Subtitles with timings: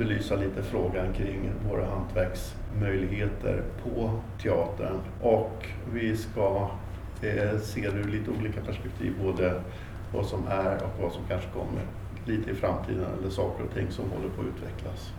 [0.00, 4.10] belysa lite frågan kring våra hantverksmöjligheter på
[4.42, 5.00] teatern.
[5.22, 6.70] Och vi ska
[7.22, 9.60] eh, se det ur lite olika perspektiv, både
[10.14, 11.82] vad som är och vad som kanske kommer
[12.24, 15.12] lite i framtiden eller saker och ting som håller på att utvecklas.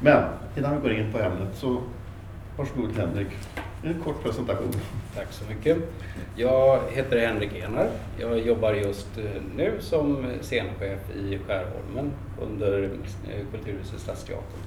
[0.00, 0.24] Men
[0.56, 1.82] innan vi går in på ämnet så
[2.58, 3.28] varsågod Henrik,
[3.82, 4.72] en kort presentation.
[5.14, 5.76] Tack så mycket.
[6.36, 7.90] Jag heter Henrik Enar.
[8.20, 9.24] Jag jobbar just eh,
[9.56, 14.60] nu som scenchef i Skärholmen under eh, Kulturhuset Stadsteatern.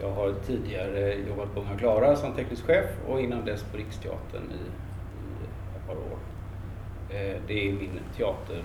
[0.00, 4.42] Jag har tidigare jobbat på Unga Klara som teknisk chef och innan dess på Riksteatern
[4.50, 6.18] i, i ett par år.
[7.10, 8.62] Eh, det är min teater,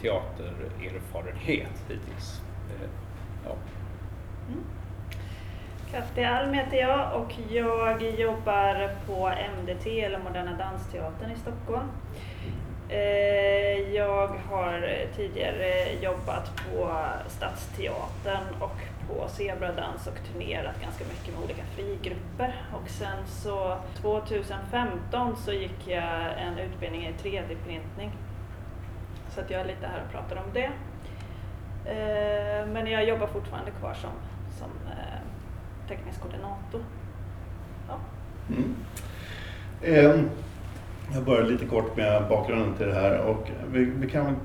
[0.00, 2.40] teatererfarenhet hittills.
[3.44, 3.56] Ja.
[5.96, 6.34] Mm.
[6.34, 11.88] Alm heter jag och jag jobbar på MDT eller Moderna Dansteatern i Stockholm.
[12.88, 16.90] Eh, jag har tidigare jobbat på
[17.28, 18.76] Stadsteatern och
[19.08, 22.64] på Zebradans och turnerat ganska mycket med olika frigrupper.
[22.72, 28.10] Och sen så 2015 så gick jag en utbildning i 3D-printning.
[29.28, 30.70] Så att jag är lite här och pratar om det.
[31.90, 34.10] Eh, men jag jobbar fortfarande kvar som,
[34.58, 35.15] som eh,
[35.88, 36.80] teknisk koordinator.
[37.88, 37.98] Ja.
[38.48, 38.74] Mm.
[39.82, 40.20] Eh,
[41.14, 44.36] jag börjar lite kort med bakgrunden till det här och vi, vi kan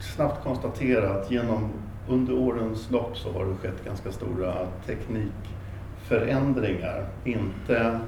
[0.00, 1.70] snabbt konstatera att genom
[2.08, 4.54] under årens lopp så har det skett ganska stora
[4.86, 7.06] teknikförändringar.
[7.24, 8.00] Inte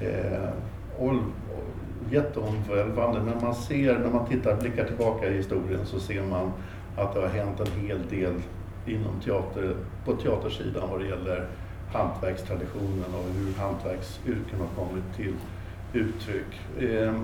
[0.00, 0.48] eh,
[2.10, 6.52] jätteomvälvande, men man ser när man tittar, blickar tillbaka i historien så ser man
[6.96, 8.34] att det har hänt en hel del
[8.86, 11.46] inom teater, på teatersidan vad det gäller
[11.94, 15.34] hantverkstraditionen och hur hantverksyrken har kommit till
[15.92, 16.60] uttryck.
[16.80, 17.14] Eh,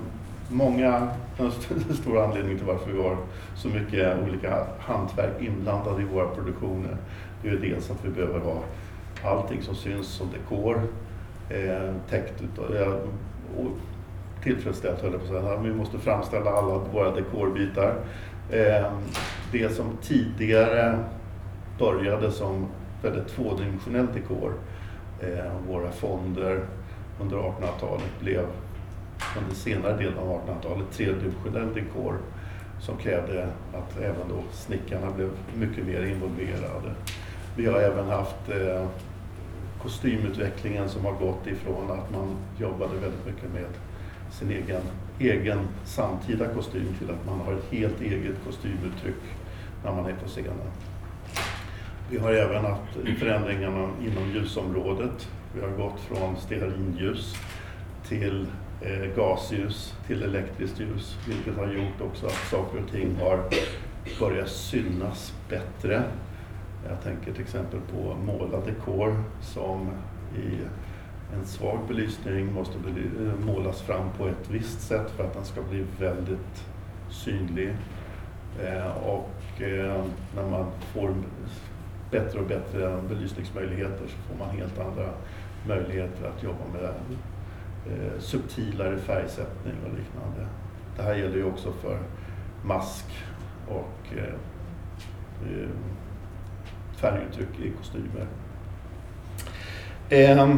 [0.49, 3.17] många, en stor anledning till varför vi har
[3.55, 6.97] så mycket olika hantverk inblandade i våra produktioner,
[7.43, 8.63] det är dels att vi behöver ha
[9.23, 10.81] allting som syns som dekor
[11.49, 12.93] eh, täckt utav, eh,
[14.43, 15.57] tillfredsställt höll jag på att säga.
[15.57, 17.95] Vi måste framställa alla våra dekorbitar.
[18.51, 18.91] Eh,
[19.51, 20.99] det som tidigare
[21.79, 22.67] började som
[23.01, 24.53] väldigt tvådimensionell dekor.
[25.19, 26.65] Eh, våra fonder
[27.21, 28.45] under 1800-talet blev
[29.37, 32.17] under senare delen av 1800-talet tredimensionell dekor
[32.81, 36.93] som krävde att även då snickarna blev mycket mer involverade.
[37.55, 38.87] Vi har även haft eh,
[39.81, 43.69] kostymutvecklingen som har gått ifrån att man jobbade väldigt mycket med
[44.31, 44.81] sin egen,
[45.19, 49.23] egen samtida kostym till att man har ett helt eget kostymuttryck
[49.83, 50.71] när man är på scenen.
[52.11, 55.29] Vi har även haft förändringarna inom ljusområdet.
[55.55, 57.35] Vi har gått från stearinljus
[58.07, 58.47] till
[58.81, 63.43] eh, gasljus till elektriskt ljus, vilket har gjort också att saker och ting har
[64.19, 66.03] börjat synas bättre.
[66.89, 69.89] Jag tänker till exempel på målad dekor som
[70.37, 70.57] i
[71.35, 75.61] en svag belysning måste eh, målas fram på ett visst sätt för att den ska
[75.61, 76.65] bli väldigt
[77.09, 77.75] synlig.
[78.63, 80.03] Eh, och eh,
[80.35, 81.15] när man får
[82.11, 85.09] bättre och bättre belysningsmöjligheter så får man helt andra
[85.67, 90.47] möjligheter att jobba med eh, subtilare färgsättning och liknande.
[90.97, 91.99] Det här gäller ju också för
[92.63, 93.05] mask
[93.67, 94.33] och eh,
[95.51, 95.69] eh
[96.95, 98.27] färguttryck i kostymer.
[100.09, 100.55] Eh,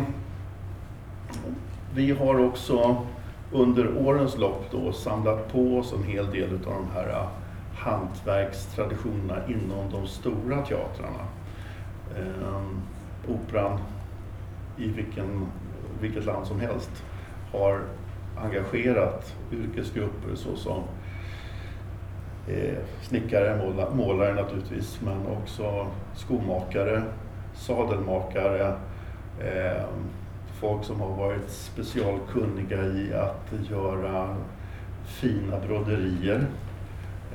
[1.93, 3.05] vi har också
[3.51, 7.27] under årens lopp då samlat på oss en hel del av de här eh,
[7.75, 11.27] hantverkstraditionerna inom de stora teatrarna
[12.17, 12.61] eh,
[13.27, 13.79] operan
[14.77, 15.47] i vilken,
[16.01, 17.03] vilket land som helst
[17.51, 17.81] har
[18.37, 20.83] engagerat yrkesgrupper såsom
[22.47, 27.03] eh, snickare, måla, målare naturligtvis, men också skomakare,
[27.53, 28.73] sadelmakare,
[29.39, 29.83] eh,
[30.59, 34.35] folk som har varit specialkunniga i att göra
[35.05, 36.45] fina broderier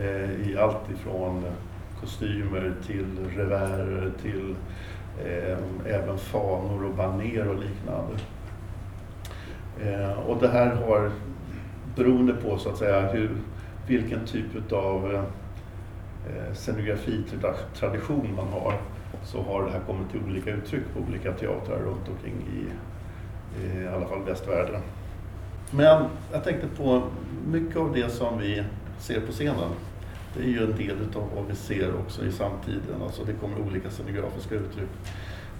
[0.00, 1.44] eh, i allt ifrån
[2.00, 3.06] kostymer till
[3.36, 4.54] revärer till
[5.24, 5.58] eh,
[5.94, 8.14] även fanor och baner och liknande.
[9.82, 11.10] Eh, och det här har,
[11.96, 13.30] beroende på så att säga hur,
[13.86, 18.74] vilken typ av eh, scenografitradition man har,
[19.24, 22.66] så har det här kommit till olika uttryck på olika teatrar runt omkring i,
[23.66, 24.80] i alla fall västvärlden.
[25.70, 27.02] Men jag tänkte på
[27.46, 28.64] mycket av det som vi
[28.98, 29.70] ser på scenen
[30.34, 33.02] det är ju en del av vad vi ser också i samtiden.
[33.02, 34.88] Alltså det kommer olika scenografiska uttryck.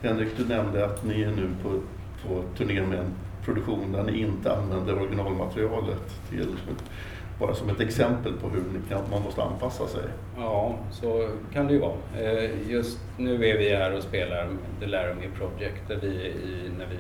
[0.03, 1.81] Henrik, du nämnde att ni är nu på,
[2.27, 3.13] på turné med en
[3.45, 6.57] produktion där ni inte använder originalmaterialet till
[7.41, 8.63] bara som ett exempel på hur
[9.11, 10.03] man måste anpassa sig.
[10.37, 11.97] Ja, så kan det ju vara.
[12.19, 14.49] Eh, just nu är vi här och spelar
[14.81, 16.97] The Laramie Project där vi, i, när, vi,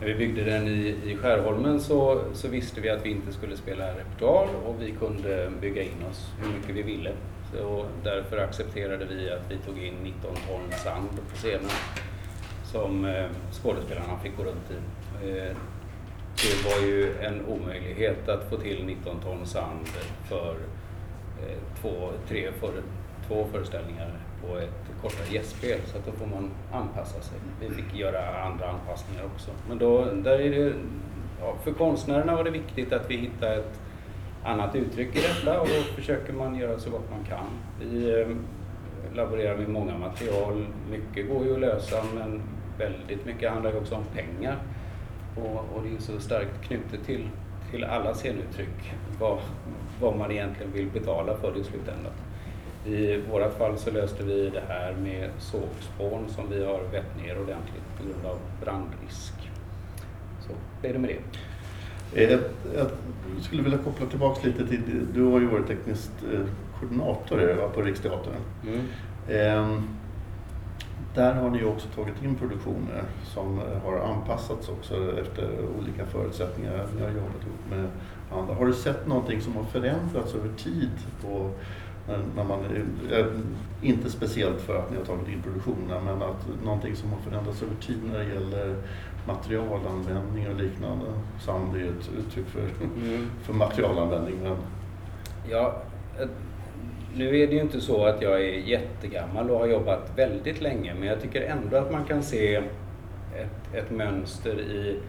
[0.00, 3.56] när vi byggde den i, i Skärholmen så, så visste vi att vi inte skulle
[3.56, 7.12] spela repertoar och vi kunde bygga in oss hur mycket vi ville.
[7.52, 11.70] Så därför accepterade vi att vi tog in 19 ton sand på scenen
[12.64, 15.28] som eh, skådespelarna fick gå runt i.
[15.28, 15.56] Eh,
[16.36, 19.86] det var ju en omöjlighet att få till 19 ton sand
[20.28, 20.56] för
[21.42, 22.72] eh, två, tre för,
[23.28, 24.10] två föreställningar
[24.46, 27.38] på ett kortare gästspel så att då får man anpassa sig.
[27.60, 29.50] Vi fick göra andra anpassningar också.
[29.68, 30.74] Men då, där är det,
[31.40, 33.80] ja, för konstnärerna var det viktigt att vi hittade ett
[34.44, 37.46] annat uttryck i detta och då försöker man göra så gott man kan.
[37.80, 38.28] Vi eh,
[39.14, 40.66] laborerar med många material.
[40.90, 42.42] Mycket går ju att lösa men
[42.78, 44.56] väldigt mycket handlar ju också om pengar.
[45.36, 47.28] Och, och det är så starkt knutet till,
[47.70, 49.38] till alla scenuttryck vad,
[50.00, 52.12] vad man egentligen vill betala för det i slutändan.
[52.86, 57.40] I vårat fall så löste vi det här med sågspån som vi har vett ner
[57.40, 59.50] ordentligt på grund av brandrisk.
[60.40, 60.52] Så
[60.82, 61.16] det är det med det.
[62.24, 62.40] Eh,
[62.76, 62.86] jag
[63.40, 66.40] skulle vilja koppla tillbaka lite till, du har ju varit teknisk eh,
[66.80, 68.34] koordinator på Riksteatern.
[68.66, 68.80] Mm.
[69.28, 69.82] Ehm,
[71.14, 75.48] där har ni också tagit in produktioner som har anpassats också efter
[75.78, 76.86] olika förutsättningar.
[76.96, 77.86] Ni har jobbat ihop med
[78.32, 78.54] andra.
[78.54, 80.90] Har du sett någonting som har förändrats över tid?
[81.22, 81.50] På,
[82.36, 82.58] när man,
[83.82, 87.62] inte speciellt för att ni har tagit in produktionerna, men att någonting som har förändrats
[87.62, 88.76] över tid när det gäller
[89.26, 91.06] materialanvändning och liknande.
[91.40, 93.26] Sand är ett uttryck för, mm.
[93.42, 94.34] för materialanvändning.
[94.42, 94.56] Men...
[95.50, 95.82] Ja,
[97.14, 100.94] nu är det ju inte så att jag är jättegammal och har jobbat väldigt länge
[100.94, 105.00] men jag tycker ändå att man kan se ett, ett mönster i,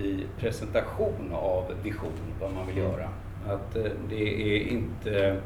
[0.00, 2.90] i presentation av vision, vad man vill mm.
[2.90, 3.08] göra.
[3.46, 5.36] Att eh, det är inte,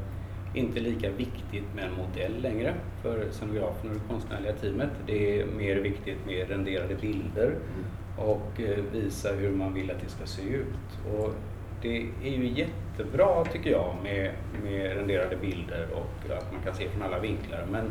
[0.55, 4.91] inte lika viktigt med en modell längre för scenografen och det konstnärliga teamet.
[5.07, 8.29] Det är mer viktigt med renderade bilder mm.
[8.29, 11.15] och eh, visa hur man vill att det ska se ut.
[11.15, 11.35] Och
[11.83, 14.31] det är ju jättebra tycker jag med,
[14.63, 17.67] med renderade bilder och att man kan se från alla vinklar.
[17.71, 17.91] Men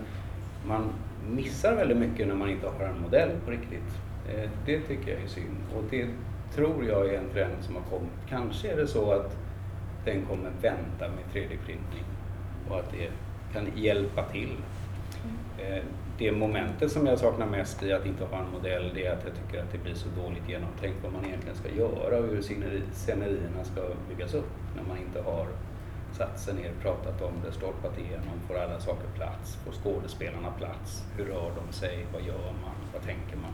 [0.68, 0.94] man
[1.30, 4.02] missar väldigt mycket när man inte har en modell på riktigt.
[4.30, 6.08] Eh, det tycker jag är synd och det
[6.56, 8.12] tror jag är en trend som har kommit.
[8.30, 9.38] Kanske är det så att
[10.06, 12.04] den kommer vänta med 3D-printning
[12.72, 13.10] och att det
[13.54, 14.56] kan hjälpa till.
[15.60, 15.84] Mm.
[16.18, 19.24] Det momentet som jag saknar mest i att inte ha en modell det är att
[19.24, 22.42] jag tycker att det blir så dåligt genomtänkt vad man egentligen ska göra och hur
[22.94, 25.48] scenerierna ska byggas upp när man inte har
[26.18, 31.04] satt sig ner, pratat om det, stolpat igenom, får alla saker plats, får skådespelarna plats,
[31.18, 33.54] hur rör de sig, vad gör man, vad tänker man?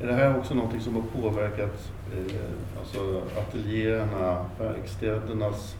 [0.00, 5.76] Är det här också någonting som har påverkat eh, alltså ateljéerna, verkstädernas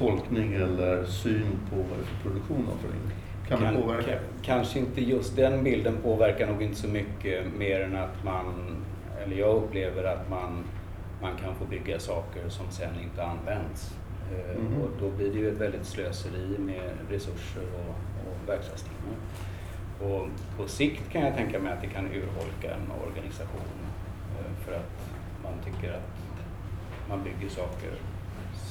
[0.00, 3.10] tolkning eller syn på vad det är för produktion av film?
[3.48, 4.18] Kan, kan påverka?
[4.42, 8.76] Kanske inte just den bilden påverkar nog inte så mycket mer än att man,
[9.24, 10.64] eller jag upplever att man,
[11.22, 13.94] man kan få bygga saker som sen inte används.
[14.56, 14.82] Mm.
[14.82, 17.94] Och då blir det ju ett väldigt slöseri med resurser och,
[18.30, 19.16] och verkstadstimmar.
[20.00, 23.70] Och på sikt kan jag tänka mig att det kan urholka en organisation
[24.38, 26.10] eh, för att man tycker att
[27.08, 27.90] man bygger saker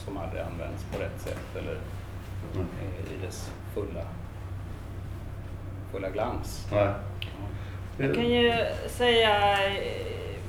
[0.09, 1.77] som aldrig används på rätt sätt eller
[2.55, 2.67] mm.
[3.13, 4.03] i dess fulla
[5.91, 6.67] fulla glans.
[6.71, 6.93] Nej.
[7.97, 8.53] Jag kan ju
[8.87, 9.57] säga,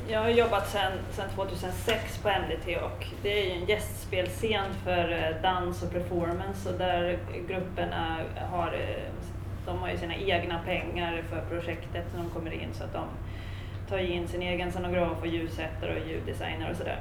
[0.09, 0.93] jag har jobbat sedan
[1.35, 6.79] 2006 på MDT och det är ju en gästspelscen för eh, dans och performance och
[6.79, 8.17] där grupperna
[8.51, 9.13] har, eh,
[9.67, 13.05] de har ju sina egna pengar för projektet när de kommer in så att de
[13.89, 17.01] tar in sin egen scenograf och ljussättare och ljuddesigner och sådär.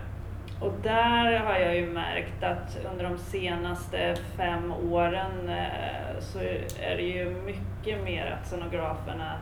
[0.59, 6.39] Och där har jag ju märkt att under de senaste fem åren eh, så
[6.79, 9.33] är det ju mycket mer att scenograferna,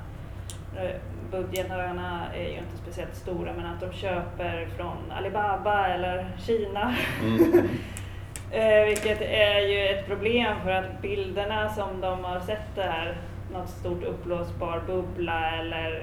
[0.78, 0.96] eh,
[1.32, 6.96] budgetarna är ju inte speciellt stora, men att de köper från Alibaba eller Kina.
[7.22, 7.70] Mm.
[8.52, 13.18] Eh, vilket är ju ett problem för att bilderna som de har sett det här,
[13.54, 16.02] något stort uppblåsbar bubbla eller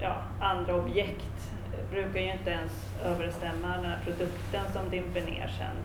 [0.00, 1.50] ja, andra objekt
[1.90, 2.72] brukar ju inte ens
[3.04, 5.76] överensstämma den här produkten som dimper ner sen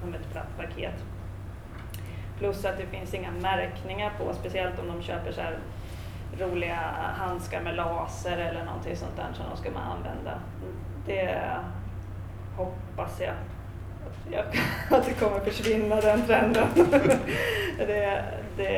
[0.00, 1.04] som ett platt paket.
[2.38, 5.42] Plus att det finns inga märkningar på, speciellt om de köper så
[6.38, 6.78] roliga
[7.16, 10.40] handskar med laser eller någonting sånt där som de ska man använda.
[11.06, 11.40] Det
[12.56, 13.34] hoppas jag
[14.90, 16.66] att det kommer försvinna den trenden.
[17.78, 18.24] det,
[18.56, 18.72] det,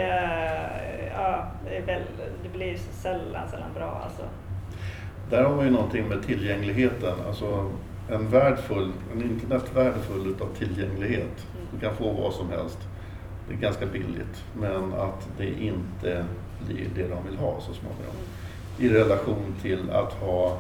[1.12, 2.02] ja, det, väl,
[2.43, 4.23] det blir sällan, sällan bra alltså
[5.33, 7.15] där har man ju någonting med tillgängligheten.
[7.27, 7.71] Alltså
[8.09, 11.47] en värld full, en internetvärld full utav tillgänglighet.
[11.73, 12.79] Du kan få vad som helst.
[13.49, 14.45] Det är ganska billigt.
[14.57, 16.25] Men att det inte
[16.67, 18.17] blir det de vill ha så småningom.
[18.79, 20.59] I relation till att ha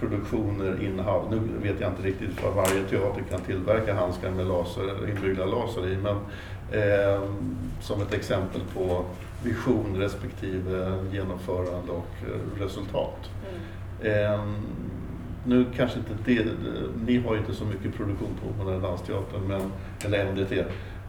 [0.00, 1.30] produktioner inhouse.
[1.30, 5.88] Nu vet jag inte riktigt vad varje teater kan tillverka handskar med laser, inbyggda laser
[5.88, 5.96] i.
[5.96, 6.16] Men
[6.80, 7.22] eh,
[7.80, 9.04] som ett exempel på
[9.42, 12.14] vision respektive genomförande och
[12.58, 13.30] resultat.
[13.48, 13.60] Mm.
[14.04, 14.44] Eh,
[15.46, 16.46] nu kanske inte det,
[17.06, 19.72] ni har ju inte så mycket produktion på Moderna Dansteatern, men,
[20.04, 20.52] eller MDT.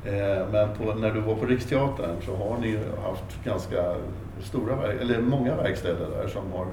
[0.06, 3.96] Eh, men på, när du var på Riksteatern så har ni haft ganska
[4.42, 6.68] stora, eller många verkstäder där som har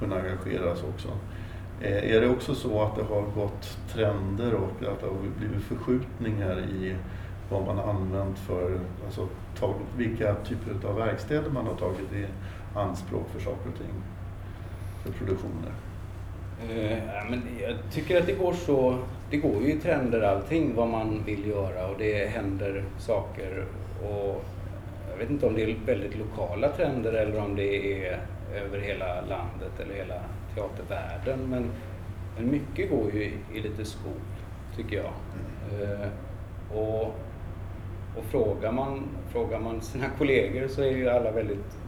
[0.00, 1.08] kunnat engageras också.
[1.80, 5.62] Eh, är det också så att det har gått trender och att det har blivit
[5.62, 6.96] förskjutningar i
[7.50, 9.28] vad man har använt för, alltså
[9.58, 12.26] tag, vilka typer av verkstäder man har tagit i
[12.74, 13.94] anspråk för saker och ting,
[15.04, 15.72] för produktioner?
[16.70, 18.98] Uh, men jag tycker att det går så,
[19.30, 23.64] det går ju i trender allting vad man vill göra och det händer saker
[24.02, 24.44] och
[25.10, 28.20] jag vet inte om det är väldigt lokala trender eller om det är
[28.54, 30.20] över hela landet eller hela
[30.54, 31.38] teatervärlden.
[31.50, 31.70] Men,
[32.36, 34.12] men mycket går ju i, i lite skog,
[34.76, 35.12] tycker jag.
[35.80, 36.08] Uh,
[36.78, 37.02] och,
[38.16, 41.78] och frågar, man, frågar man sina kollegor så är ju alla väldigt,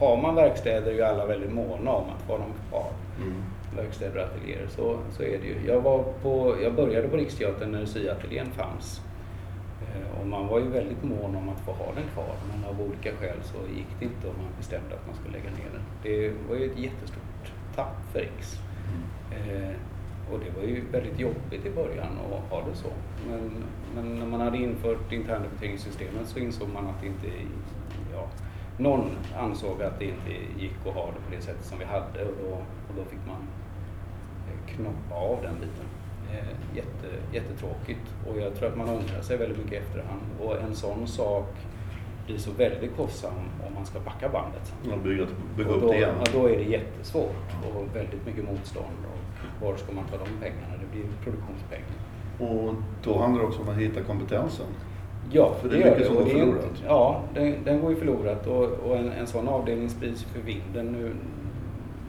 [0.00, 2.90] har man verkstäder är ju alla väldigt måna om att få dem kvar.
[3.22, 3.42] Mm.
[3.76, 5.56] Verkstäder och ateljéer, så, så är det ju.
[5.66, 9.00] Jag, var på, jag började på Riksteatern när syateljén fanns.
[10.20, 13.16] Och man var ju väldigt mån om att få ha den kvar men av olika
[13.16, 15.82] skäl så gick det inte och man bestämde att man skulle lägga ner den.
[16.02, 18.58] Det var ju ett jättestort tapp för Riks.
[18.88, 19.64] Mm.
[19.64, 19.74] Eh,
[20.32, 22.88] och det var ju väldigt jobbigt i början att ha det så.
[23.28, 23.64] Men,
[23.94, 27.26] men när man hade infört interndebiteringssystemet så insåg man att det inte,
[28.80, 32.24] någon ansåg att det inte gick att ha det på det sättet som vi hade
[32.24, 32.52] och då,
[32.88, 33.42] och då fick man
[34.48, 35.86] eh, knoppa av den biten.
[36.32, 40.20] Eh, jätte, jättetråkigt och jag tror att man ångrar sig väldigt mycket i efterhand.
[40.40, 41.54] Och en sån sak
[42.26, 43.34] blir så väldigt kostsam
[43.66, 44.74] om man ska backa bandet.
[44.92, 46.14] Och bygga, bygga upp då, det igen.
[46.18, 48.98] Ja, då är det jättesvårt och väldigt mycket motstånd.
[49.12, 50.74] Och var ska man ta de pengarna?
[50.80, 51.96] Det blir produktionspengar.
[52.38, 54.66] Och då handlar det också om att hitta kompetensen.
[55.32, 56.08] Ja, för det, det gör det.
[56.08, 56.64] Går förlorat.
[56.64, 60.40] Inte, ja, den, den, går ju förlorat och, och en, en sån avdelning sprids för
[60.40, 60.92] vinden.
[60.92, 61.12] Nu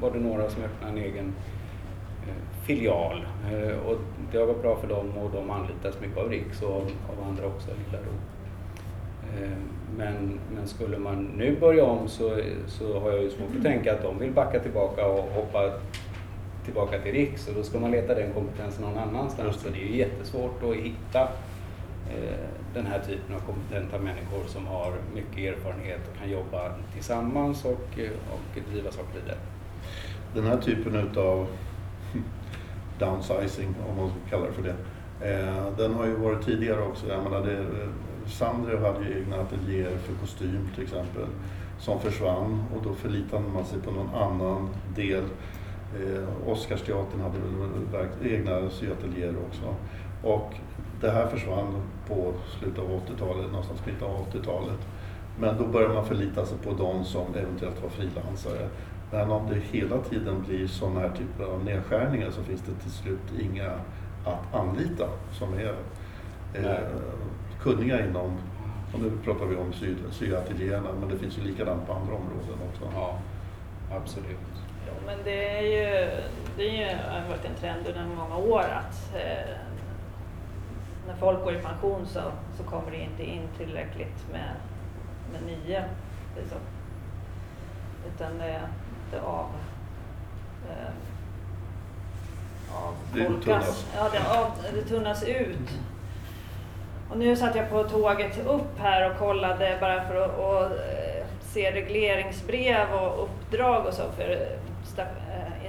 [0.01, 1.34] var det några som öppnade en egen
[2.66, 3.25] filial.
[3.51, 3.98] Eh, och
[4.32, 7.46] det har gått bra för dem och de anlitas mycket av Riks och av andra
[7.46, 8.13] också, Lilla Ro.
[9.38, 9.58] Eh,
[9.98, 13.94] men, men skulle man nu börja om så, så har jag ju svårt att tänka
[13.94, 15.72] att de vill backa tillbaka och hoppa
[16.66, 19.56] tillbaka till Riks och då ska man leta den kompetensen någon annanstans.
[19.56, 21.22] Så det är ju jättesvårt att hitta
[22.10, 27.66] eh, den här typen av kompetenta människor som har mycket erfarenhet och kan jobba tillsammans
[27.66, 29.38] och, eh, och driva saker vidare.
[30.34, 31.48] Den här typen utav
[33.00, 34.75] downsizing, om man kallar det för det.
[35.22, 37.08] Eh, den har ju varit tidigare också.
[37.08, 37.90] Jag menar det, eh,
[38.25, 41.25] Sandrew hade ju egna ateljéer för kostym till exempel
[41.80, 45.24] som försvann och då förlitade man sig på någon annan del.
[45.96, 47.38] Eh, Oscarsteatern hade
[47.92, 49.75] väl egna syateljéer också.
[50.24, 50.54] Och
[51.01, 54.79] det här försvann på slutet av 80-talet, någonstans mitten av 80-talet.
[55.39, 58.70] Men då började man förlita sig på de som eventuellt var frilansare.
[59.12, 62.91] Men om det hela tiden blir sådana här typer av nedskärningar så finns det till
[62.91, 63.72] slut inga
[64.25, 65.75] att anlita som är
[66.53, 66.75] eh,
[67.62, 68.38] kunniga inom,
[68.93, 69.74] och nu pratar vi om
[70.12, 72.91] syateljéerna, men det finns ju likadant på andra områden också.
[72.96, 73.20] Ja,
[73.91, 74.38] absolut.
[74.88, 76.10] Jo, men det är ju,
[76.58, 79.71] det är ju, har varit en trend under många år att eh,
[81.08, 82.22] när folk går i pension så,
[82.58, 84.51] så kommer det inte in tillräckligt med,
[85.31, 85.84] med nya.
[86.38, 86.58] Liksom.
[88.08, 88.62] Utan det,
[89.05, 89.50] inte av,
[90.70, 90.93] eh,
[92.75, 93.88] av det tunnas.
[93.96, 95.70] Ja, det, av, det tunnas ut.
[97.10, 101.25] Och nu satt jag på tåget upp här och kollade bara för att och, eh,
[101.41, 104.58] se regleringsbrev och uppdrag och så för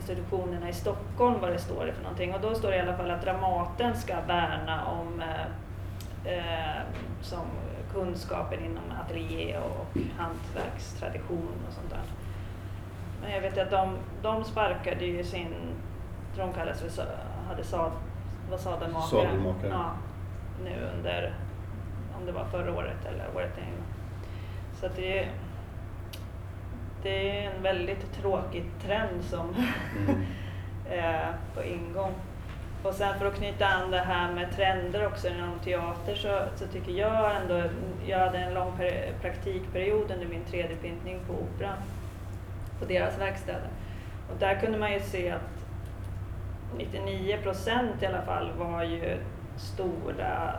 [0.03, 2.35] institutionerna i Stockholm, vad det står det för någonting.
[2.35, 6.83] Och då står det i alla fall att Dramaten ska värna om eh, eh,
[7.21, 7.45] som
[7.93, 12.03] kunskapen inom ateljé och hantverkstradition och sånt där.
[13.23, 15.55] Men jag vet att de, de sparkade ju sin,
[16.35, 17.07] tror de kallades för,
[17.49, 17.93] hade sad,
[18.51, 19.27] var sadelmakare.
[19.27, 19.71] Sadelmakare.
[19.71, 19.93] Ja,
[20.65, 21.35] nu under,
[22.19, 23.87] om det var förra året eller året innan.
[24.81, 25.29] Så det är,
[27.03, 30.23] det är en väldigt tråkig trend som mm.
[30.91, 32.13] är på ingång.
[32.83, 36.67] Och sen för att knyta an det här med trender också inom teater så, så
[36.67, 37.63] tycker jag ändå,
[38.07, 38.73] jag hade en lång
[39.21, 41.79] praktikperiod under min 3D-printning på Operan
[42.79, 43.69] på deras verkstäder.
[44.33, 45.67] Och där kunde man ju se att
[46.77, 49.19] 99 procent i alla fall var ju
[49.57, 50.59] stora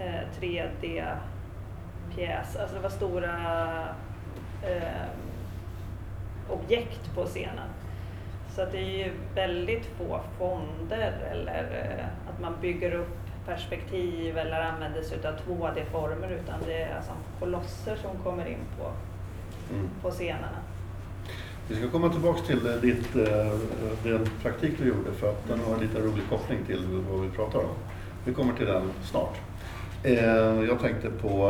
[0.00, 1.16] eh, 3D-pjäs,
[2.60, 3.36] alltså det var stora
[4.62, 5.06] eh,
[6.52, 7.68] objekt på scenen.
[8.56, 11.62] Så det är ju väldigt få fonder eller
[11.98, 12.04] eh,
[12.34, 13.16] att man bygger upp
[13.46, 18.90] perspektiv eller använder sig av 2D-former utan det är alltså kolosser som kommer in på,
[19.74, 19.88] Mm.
[20.02, 20.58] på scenerna.
[21.68, 23.52] Vi ska komma tillbaka till eh, ditt, eh,
[24.02, 27.30] den praktik du gjorde för att den har en liten rolig koppling till vad vi
[27.30, 27.74] pratar om.
[28.24, 29.36] Vi kommer till den snart.
[30.68, 31.46] Jag tänkte på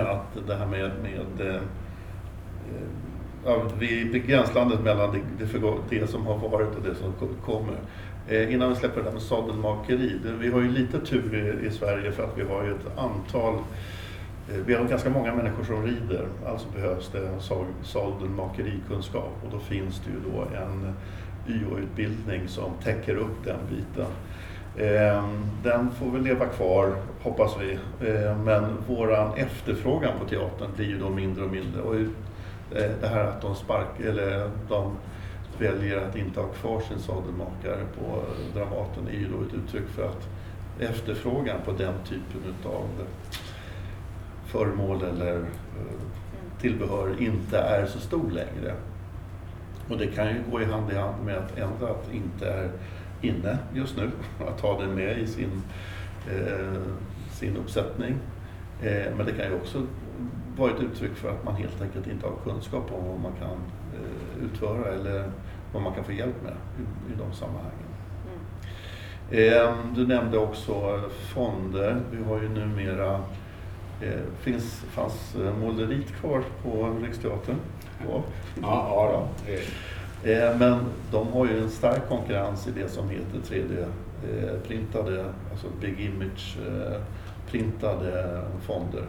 [0.00, 1.60] att det här med, med
[3.44, 5.46] ja, vi är i gränslandet mellan det,
[5.90, 7.12] det, det som har varit och det som
[7.44, 7.74] kommer.
[8.28, 10.12] Eh, Innan vi släpper det där med sadelmakeri.
[10.24, 12.98] det- Vi har ju lite tur i, i Sverige för att vi har ju ett
[12.98, 13.54] antal
[14.50, 17.28] Eh, Vi har ganska många människor som rider, alltså behövs det
[17.82, 20.94] sadelmakerikunskap och då finns det ju då en
[21.48, 24.06] YH-utbildning som täcker upp den biten.
[24.76, 25.24] Eh,
[25.62, 27.72] Den får väl leva kvar, hoppas vi,
[28.08, 31.82] Eh, men våran efterfrågan på teatern blir ju då mindre och mindre.
[31.82, 31.94] Och
[32.76, 34.96] Eh, det här att de spark, eller de
[35.58, 39.88] väljer att inte ha kvar sin sadelmakare på eh, Dramaten är ju då ett uttryck
[39.88, 40.28] för att
[40.78, 43.36] efterfrågan på den typen utav eh,
[44.46, 45.44] föremål eller
[46.60, 48.74] tillbehör inte är så stor längre.
[49.88, 52.70] Och det kan ju gå i hand i hand med att ändra att inte är
[53.22, 54.10] inne just nu
[54.48, 55.62] att ha det med i sin,
[56.30, 56.82] eh,
[57.30, 58.14] sin uppsättning.
[58.82, 59.86] Eh, men det kan ju också
[60.56, 63.58] vara ett uttryck för att man helt enkelt inte har kunskap om vad man kan
[63.94, 65.30] eh, utföra eller
[65.72, 66.82] vad man kan få hjälp med i,
[67.12, 67.86] i de sammanhangen.
[68.26, 68.38] Mm.
[69.54, 71.00] Eh, Du nämnde också
[71.34, 72.00] fonder.
[72.10, 73.14] Vi har ju numera,
[74.00, 77.56] eh, finns, fanns eh, måleriet kvar på Riksteatern?
[78.08, 78.22] Ja.
[78.62, 79.28] Ja,
[80.24, 80.78] ja Men
[81.10, 89.04] de har ju en stark konkurrens i det som heter 3D-printade, alltså Big Image-printade fonder.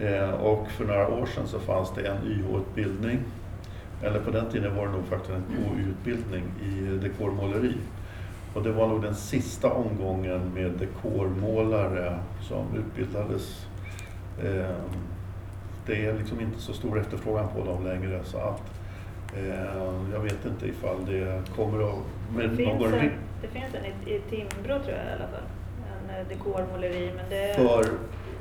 [0.00, 3.18] Eh, Och för några år sedan så fanns det en YH-utbildning,
[4.02, 7.74] eller på den tiden var det nog faktiskt en KU-utbildning i dekormåleri.
[8.54, 13.66] Och det var nog den sista omgången med dekormålare som utbildades.
[14.44, 14.76] Eh,
[15.86, 18.62] Det är liksom inte så stor efterfrågan på dem längre så att
[19.36, 19.74] eh,
[20.12, 21.94] jag vet inte ifall det kommer att...
[22.36, 23.10] Det Med finns, någon en,
[23.42, 25.46] det finns en i, i Timbro tror jag i alla fall.
[26.20, 27.12] En dekormåleri.
[27.16, 27.84] Men, det, för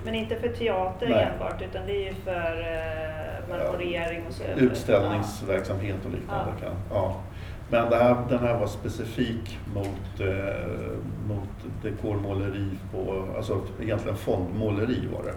[0.03, 1.27] men inte för teater Nej.
[1.33, 4.43] enbart utan det är ju för eh, marmorering och så.
[4.57, 6.51] utställningsverksamhet och liknande.
[6.61, 6.67] Ja.
[6.67, 7.21] Kan, ja.
[7.69, 15.07] Men det här, den här var specifik mot, eh, mot dekormåleri på, alltså egentligen fondmåleri
[15.13, 15.33] var det.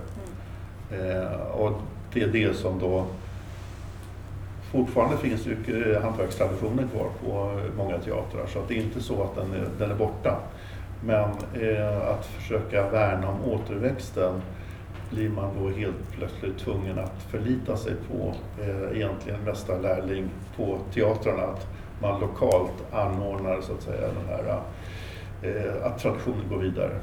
[0.96, 1.22] Mm.
[1.22, 1.72] Eh, och
[2.12, 3.06] det är det som då
[4.72, 9.34] Fortfarande finns ju eh, hantverkstraditioner kvar på många teatrar så det är inte så att
[9.34, 10.38] den är, den är borta.
[11.04, 11.30] Men
[11.62, 14.42] eh, att försöka värna om återväxten
[15.10, 21.42] blir man då helt plötsligt tvungen att förlita sig på eh, egentligen mästarlärling på teatrarna.
[21.42, 21.66] Att
[22.02, 24.60] man lokalt anordnar så att säga den här,
[25.42, 27.00] eh, att traditionen går vidare.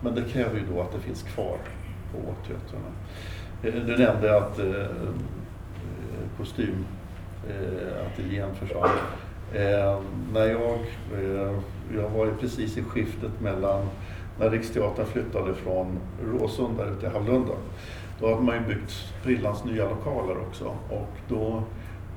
[0.00, 1.56] Men det kräver ju då att det finns kvar
[2.12, 2.90] på teatrarna.
[3.62, 4.86] Eh, Du nämnde att eh, eh
[6.38, 8.90] kostymateljén eh, försvann.
[9.54, 10.00] Eh,
[10.32, 10.78] när jag,
[11.14, 11.52] eh,
[11.94, 13.88] jag var ju precis i skiftet mellan
[14.38, 17.52] när Riksteatern flyttade från Råsunda ut till Hallunda.
[18.20, 21.62] Då hade man ju byggt sprillans nya lokaler också och då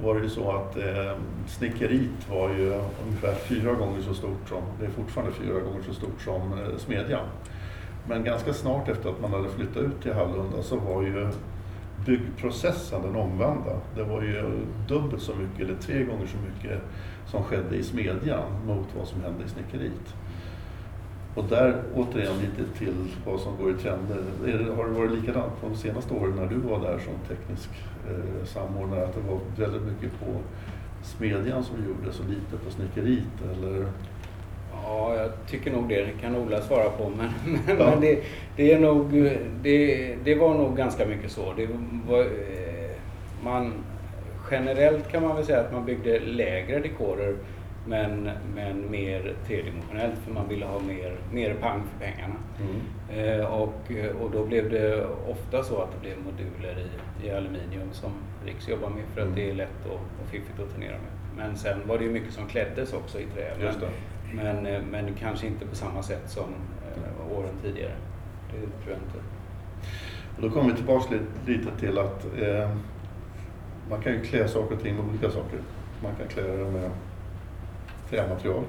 [0.03, 1.11] var det ju så att eh,
[1.47, 5.93] snickeriet var ju ungefär fyra gånger så stort som, det är fortfarande fyra gånger så
[5.93, 7.25] stort som eh, smedjan.
[8.07, 11.27] Men ganska snart efter att man hade flyttat ut till Hallunda så var ju
[12.05, 13.79] byggprocessen den omvända.
[13.95, 16.81] Det var ju dubbelt så mycket, eller tre gånger så mycket
[17.27, 20.15] som skedde i smedjan mot vad som hände i snickeriet.
[21.35, 22.93] Och där återigen lite till
[23.25, 24.17] vad som går i trender.
[24.45, 27.69] Det- Har det varit likadant de senaste åren när du var där som teknisk
[28.09, 29.03] eh, samordnare?
[29.03, 30.25] Att det var väldigt mycket på
[31.03, 33.23] smedjan som gjordes och lite på snickeriet?
[33.53, 33.85] Eller?
[34.83, 36.01] Ja, jag tycker nog det.
[36.05, 37.09] Det kan Ola svara på.
[37.17, 37.29] Men,
[37.67, 37.89] men, Ja.
[37.89, 38.19] men det,
[38.55, 39.11] det, är nog,
[39.61, 41.53] det, det var nog ganska mycket så.
[41.57, 41.67] Det
[42.09, 42.95] var, eh,
[43.43, 43.73] man,
[44.51, 47.35] generellt kan man väl säga att man byggde lägre dekorer
[47.87, 52.35] men, men mer tredimensionellt för man ville ha mer, mer pang för pengarna.
[53.09, 57.89] Eh, och, och då blev det ofta så att det blev moduler i, i aluminium
[57.91, 58.11] som
[58.45, 59.35] Riks jobbar med för att Mm.
[59.39, 61.11] det är lätt och, och fiffigt att turnera med.
[61.45, 63.49] Men sen var det ju mycket som kläddes också i trä.
[63.59, 63.65] Det.
[64.35, 66.43] Men, eh, men kanske inte på samma sätt som
[66.95, 67.91] eh, åren tidigare.
[68.51, 69.17] Det tror jag inte.
[70.35, 72.69] Och då kommer vi tillbaka lite, lite till att eh,
[73.89, 75.59] man kan ju klä saker och ting med olika saker.
[76.03, 76.91] Man kan klä det med
[78.15, 78.63] trämaterial.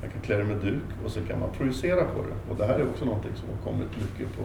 [0.00, 2.52] Man kan klä det med duk och så kan man projicera på det.
[2.52, 4.42] Och det här är också någonting som har kommit mycket på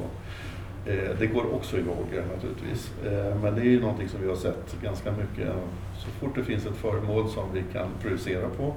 [0.92, 2.92] eh, det går också i vågor naturligtvis.
[3.06, 5.54] Eh, men det är ju någonting som vi har sett ganska mycket.
[5.98, 8.76] Så fort det finns ett föremål som vi kan projicera på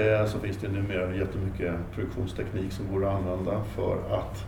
[0.00, 4.46] eh, så finns det numera jättemycket produktionsteknik som går att använda för att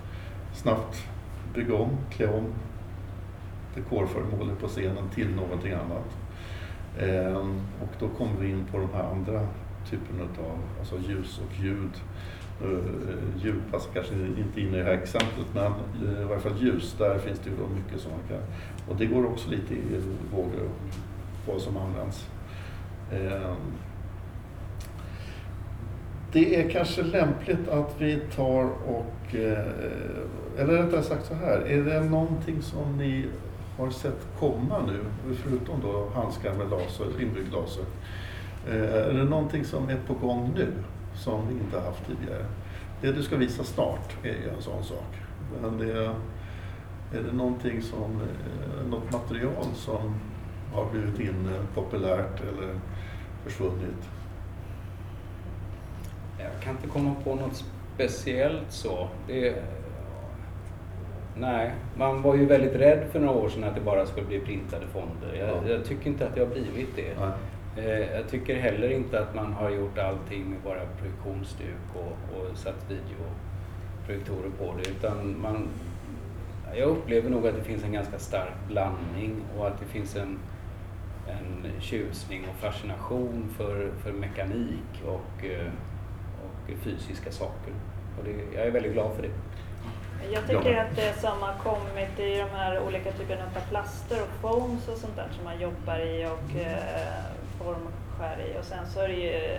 [0.54, 1.08] snabbt
[1.54, 2.44] bygga om, klä om
[3.74, 6.16] dekorföremålet på scenen till någonting annat.
[7.82, 9.46] Och då kommer vi in på de här andra
[9.90, 11.90] Typen av alltså ljus och ljud
[12.62, 16.56] Eh, ljud passar kanske inte in i det här exemplet, men eh, i varje fall
[16.60, 18.46] ljus, där finns det ju då mycket som man kan...
[18.88, 20.68] Och det går också lite i vågor,
[21.46, 22.28] vad som används.
[23.12, 23.72] Ehm,
[26.32, 31.84] det är kanske lämpligt att vi tar och, eh, eller rättare sagt så här, är
[31.84, 33.26] det någonting som ni
[33.78, 37.84] har sett komma nu, förutom då handskar med laser, inbyggd laser?
[38.66, 40.72] Eh, är det någonting som är på gång nu?
[41.16, 42.44] som vi inte haft tidigare.
[43.00, 45.14] Det du ska visa snart är ju en sån sak.
[45.62, 45.92] Men det,
[47.18, 50.14] är det någonting som, eh, något material som
[50.74, 52.80] har blivit inne, populärt eller
[53.44, 54.08] försvunnit?
[56.38, 59.08] Jag kan inte komma på något speciellt så.
[59.26, 59.62] Det,
[61.36, 64.40] nej, man var ju väldigt rädd för några år sedan att det bara skulle bli
[64.40, 65.34] printade fonder.
[65.38, 65.68] Jag, ja.
[65.68, 67.14] jag tycker inte att det har blivit det.
[67.20, 67.30] Nej.
[67.78, 72.56] Eh, jag tycker heller inte att man har gjort allting med bara projektionsduk och, och
[72.56, 74.90] satt videoprojektorer på det.
[74.90, 75.68] Utan man,
[76.74, 80.38] jag upplever nog att det finns en ganska stark blandning och att det finns en,
[81.28, 85.72] en tjusning och fascination för, för mekanik och, eh,
[86.44, 87.72] och fysiska saker.
[88.18, 89.30] Och det, jag är väldigt glad för det.
[90.32, 94.28] Jag tycker att det som har kommit i de här olika typerna av plaster och
[94.40, 98.64] foams och sånt där som man jobbar i och eh, form och skär i och
[98.64, 99.58] sen så är det ju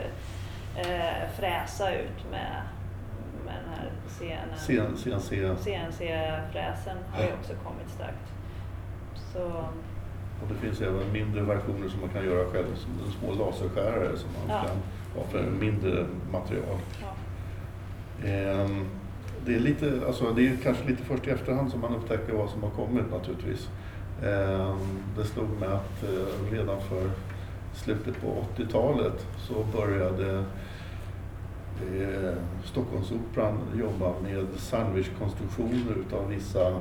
[0.77, 2.61] eh, fräsa ut med,
[3.45, 4.57] med den här scenen.
[4.57, 5.55] CNC.
[5.63, 8.27] CNC-fräsen har ju också kommit starkt.
[9.33, 9.43] Så,
[10.41, 14.29] och det finns även mindre versioner som man kan göra själv, som små laserskärare som
[14.33, 14.67] man ja.
[14.67, 14.77] kan
[15.15, 16.77] ha för mindre material.
[17.01, 17.07] Ja.
[18.27, 18.85] Ehm,
[19.45, 22.49] det är, lite, alltså det är kanske lite först i efterhand som man upptäcker vad
[22.49, 23.69] som har kommit naturligtvis.
[24.23, 27.09] Ehm, det slog mig att eh, redan för
[27.77, 30.37] slutet på 80-talet så började
[31.81, 36.79] eh, Stockholmsoperan jobba med sandwichkonstruktioner utav vissa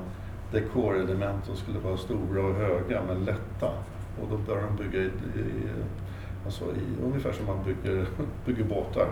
[0.52, 3.70] dekorelement som skulle vara stora och höga men lätta.
[4.22, 5.68] Och då började de bygga i, i,
[6.44, 8.06] alltså i ungefär som man bygger,
[8.46, 9.08] bygger båtar.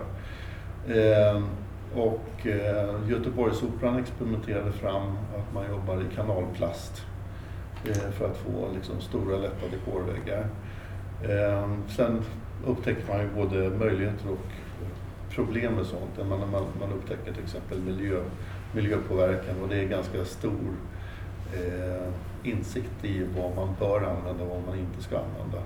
[0.87, 1.43] Eh,
[1.95, 7.05] och eh, Göteborgsoperan experimenterade fram att man jobbar i kanalplast
[7.85, 10.47] eh, för att få liksom, stora lätta dekorväggar.
[11.23, 12.21] Ehm, sen
[12.65, 14.47] upptäcker man ju både möjligheter och
[15.35, 16.29] problem med sånt.
[16.29, 18.21] Man, man, man upptäcker till exempel miljö,
[18.75, 20.73] miljöpåverkan och det är ganska stor
[21.53, 22.07] eh,
[22.43, 25.57] insikt i vad man bör använda och vad man inte ska använda.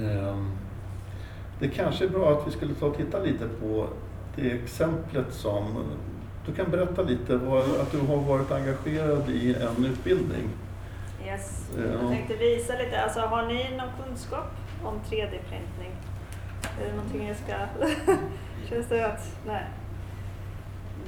[0.00, 0.36] Eh,
[1.60, 3.88] det kanske är bra att vi skulle ta och titta lite på
[4.36, 5.64] det exemplet som...
[6.46, 10.48] Du kan berätta lite vad, att du har varit engagerad i en utbildning.
[11.26, 11.70] Yes.
[11.76, 14.50] Jag tänkte visa lite, alltså har ni någon kunskap
[14.84, 15.92] om 3D-printning?
[16.80, 17.54] Är det någonting jag ska...
[18.68, 19.36] Känns det att...
[19.46, 19.64] Nej.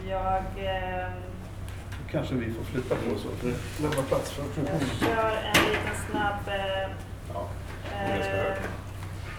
[0.08, 0.42] Jag...
[0.66, 1.08] Eh...
[2.10, 3.44] Kanske vi får flytta på oss och
[3.82, 6.48] lämna plats för Jag kör en liten snabb...
[6.48, 6.90] Eh,
[7.34, 7.48] ja,
[7.92, 8.56] eh,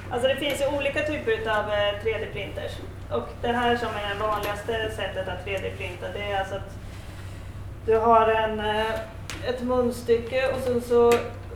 [0.09, 1.65] alltså det finns ju olika typer av
[2.03, 2.71] 3D-printers.
[3.09, 6.77] Eh, och det här som är det vanligaste sättet att 3D-printa det är alltså att
[7.85, 8.85] du har en eh,
[9.47, 11.11] ett munstycke och sen så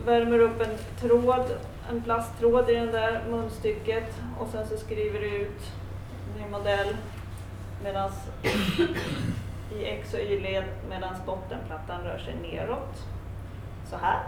[0.06, 1.46] värmer du upp en tråd,
[1.90, 5.72] en plasttråd i det där munstycket och sen så skriver du ut
[6.38, 6.96] din modell
[7.84, 8.14] medans
[9.76, 13.06] i X och Y-led medan bottenplattan rör sig neråt.
[13.90, 14.20] Så här.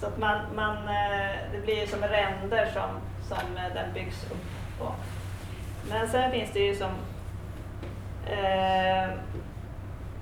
[0.00, 2.90] Så att man, man, eh, det blir som ränder som,
[3.28, 4.92] som eh, den byggs upp på.
[5.88, 6.90] Men sen finns det ju som
[8.26, 9.10] eh,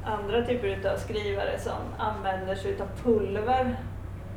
[0.05, 3.77] andra typer av skrivare som använder sig av pulver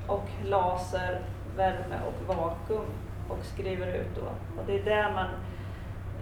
[0.07, 1.21] och laser,
[1.57, 2.85] värme och vakuum
[3.29, 4.27] och skriver ut då.
[4.61, 5.29] Och det är det man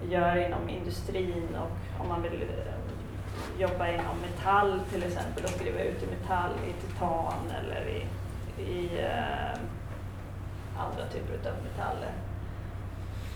[0.10, 5.79] gör inom industrin och om man vill eh, jobba inom metall till exempel och skriva
[5.79, 8.06] ut i metall, i titan eller i,
[8.62, 9.60] i eh,
[10.77, 12.12] andra typer av metaller.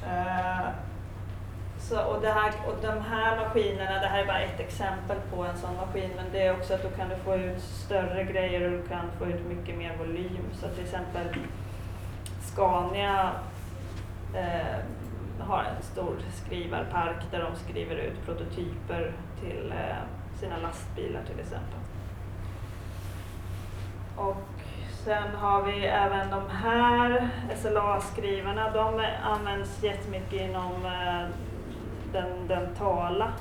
[0.06, 0.70] Eh,
[1.90, 5.44] så, och, det här, och de här maskinerna, det här är bara ett exempel på
[5.44, 8.66] en sån maskin, men det är också att då kan du få ut större grejer
[8.66, 10.44] och du kan få ut mycket mer volym.
[10.54, 11.28] Så till exempel
[12.42, 13.32] Scania
[14.36, 14.80] eh,
[15.40, 21.80] har en stor skrivarpark där de skriver ut prototyper till eh, sina lastbilar till exempel.
[24.16, 24.44] Och
[25.04, 28.70] sen har vi även de här SLA-skrivarna.
[28.70, 31.28] De används jättemycket inom eh,
[32.14, 33.34] den dentala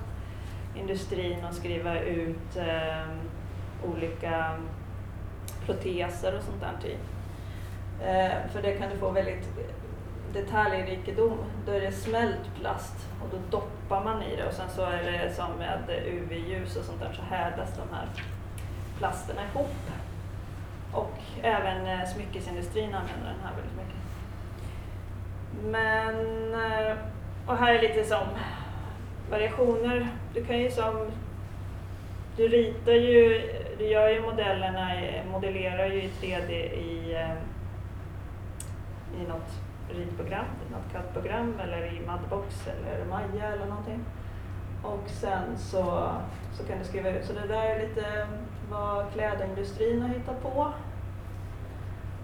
[0.75, 3.09] industrin och skriva ut eh,
[3.91, 4.57] olika
[5.67, 6.89] proteser och sånt där.
[6.89, 7.01] Typ.
[8.01, 9.49] Eh, för det kan du få väldigt
[10.33, 11.39] detaljrikedom.
[11.67, 15.13] Då är det smält plast och då doppar man i det och sen så är
[15.13, 18.09] det som med UV-ljus och sånt där så härdas de här
[18.99, 19.77] plasterna ihop.
[20.93, 23.97] Och även eh, smyckesindustrin använder den här väldigt mycket.
[25.65, 26.97] Men, eh,
[27.47, 28.27] och här är lite som
[29.31, 30.09] variationer.
[30.35, 30.97] Du kan ju som,
[32.37, 33.43] du ritar ju,
[33.79, 34.91] du gör ju modellerna,
[35.33, 37.37] modellerar ju i 3D i, eh,
[39.21, 39.51] i något
[39.89, 44.05] ritprogram, något CAD-program eller i Madbox eller Maya eller någonting.
[44.83, 46.13] Och sen så,
[46.53, 47.25] så kan du skriva ut.
[47.25, 48.27] Så det där är lite
[48.71, 50.73] vad klädindustrin har hittat på.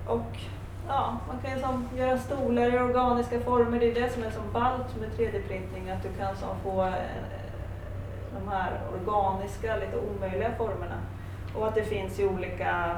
[0.07, 0.38] Och
[0.88, 3.81] ja, man kan ju som göra stolar i organiska former.
[3.81, 6.92] Det är det som är så ballt med 3D-printning, att du kan som få eh,
[8.35, 10.99] de här organiska, lite omöjliga formerna.
[11.57, 12.97] Och att det finns i olika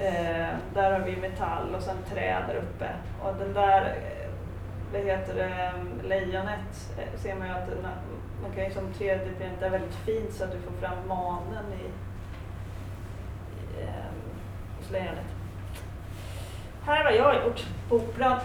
[0.00, 2.88] Eh, där har vi metall och sen trä där uppe.
[3.22, 3.94] Och den där,
[4.92, 5.72] det vad heter det,
[6.08, 7.68] lejonet eh, ser man ju att
[8.42, 11.84] man kan ju som 3D-printa väldigt fint så att du får fram manen i,
[13.54, 13.88] i eh,
[14.78, 15.37] hos lejonet.
[16.88, 18.40] Här har jag gjort på Operan.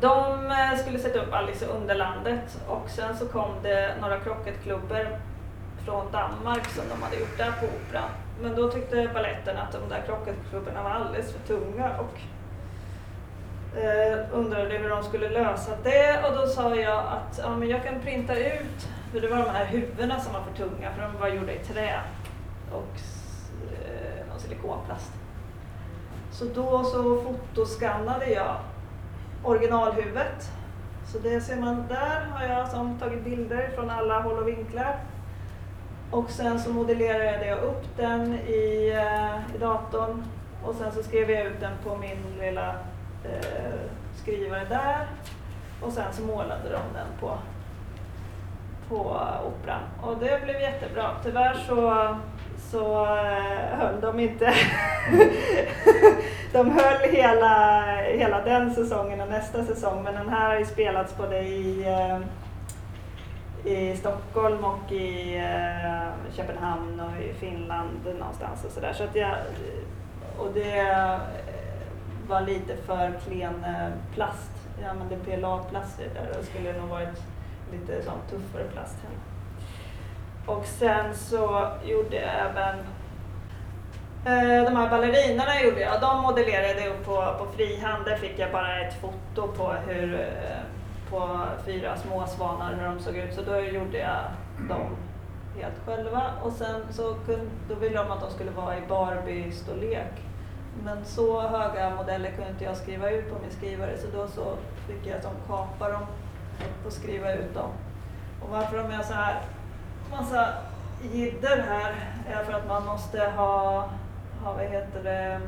[0.00, 5.18] De eh, skulle sätta upp Alice i Underlandet och sen så kom det några krocketklubbor
[5.84, 8.10] från Danmark som de hade gjort där på Operan.
[8.42, 12.18] Men då tyckte balletten att de där krocketklubborna var alldeles för tunga och
[13.78, 17.84] eh, undrade hur de skulle lösa det och då sa jag att ja, men jag
[17.84, 21.20] kan printa ut, för det var de här huvudena som var för tunga för de
[21.20, 22.00] var gjorda i trä
[22.72, 23.00] och
[23.72, 25.19] eh, någon silikonplast.
[26.40, 28.56] Så då så fotoskannade jag
[29.44, 30.50] originalhuvudet.
[31.12, 34.96] Så det ser man där har jag som tagit bilder från alla håll och vinklar
[36.10, 40.24] och sen så modellerade jag upp den i, eh, i datorn
[40.64, 42.68] och sen så skrev jag ut den på min lilla
[43.24, 43.80] eh,
[44.22, 45.06] skrivare där.
[45.82, 47.38] Och sen så målade de den på,
[48.88, 49.00] på
[49.46, 49.82] operan.
[50.02, 51.10] Och det blev jättebra.
[51.24, 51.90] Tyvärr så,
[52.70, 54.44] så eh, höll de inte.
[56.52, 60.02] de höll hela, hela den säsongen och nästa säsong.
[60.02, 62.18] Men den här har ju spelats både i eh,
[63.64, 68.92] i Stockholm och i eh, Köpenhamn och i Finland någonstans och sådär.
[68.92, 69.34] Så att jag,
[70.38, 71.18] och det
[72.28, 73.64] var lite för klen
[74.14, 74.50] plast.
[74.80, 77.22] Jag använde PLA-plast där och skulle nog varit
[77.72, 78.96] lite sån tuffare plast.
[79.02, 79.39] Här.
[80.46, 82.78] Och sen så gjorde jag även
[84.26, 86.00] eh, de här ballerinorna gjorde jag.
[86.00, 88.04] De modellerade jag på, på frihand.
[88.04, 90.60] Där fick jag bara ett foto på hur eh,
[91.10, 94.24] på fyra små svanar hur de såg ut så då gjorde jag
[94.68, 94.96] dem
[95.56, 100.12] helt själva och sen så kunde, då ville de att de skulle vara i Barbie-storlek.
[100.84, 104.56] Men så höga modeller kunde inte jag skriva ut på min skrivare så då så
[104.86, 106.06] fick jag som kapa dem
[106.86, 107.70] och skriva ut dem.
[108.42, 109.42] Och varför de är så här
[110.10, 110.54] massa
[111.12, 111.94] jidder här
[112.28, 113.88] är för att man måste ha,
[114.44, 115.40] ha vad heter det,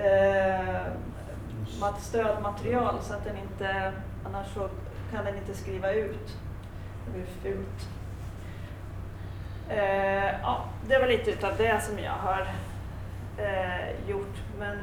[0.00, 0.84] eh,
[2.00, 3.92] stödmaterial så att den inte,
[4.26, 4.68] annars så
[5.12, 6.36] kan den inte skriva ut.
[7.06, 7.88] Det blir fult.
[9.68, 12.48] Eh, ja, det var lite utav det som jag har
[13.38, 14.36] eh, gjort.
[14.58, 14.78] Men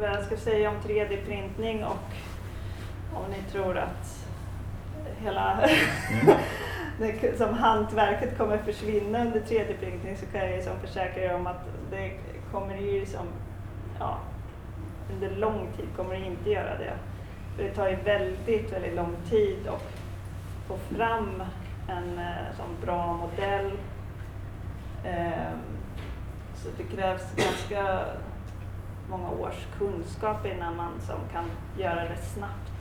[0.00, 2.12] vad jag ska säga om 3D-printning och
[3.14, 4.26] om ni tror att
[5.22, 6.36] hela mm
[7.00, 7.36] mm.
[7.38, 12.10] som hantverket kommer försvinna under 3D-printing så kan jag liksom försäkra er om att det
[12.52, 13.26] kommer ju som,
[13.98, 14.18] ja,
[15.14, 16.92] under lång tid kommer det inte göra det.
[17.56, 19.92] För det tar ju väldigt, väldigt lång tid att
[20.68, 21.42] få fram
[21.88, 23.72] en eh, sån bra modell.
[25.04, 25.58] Ehm,
[26.54, 28.04] så det krävs ganska
[29.10, 31.44] många års kunskap innan man som kan
[31.78, 32.79] göra det snabbt.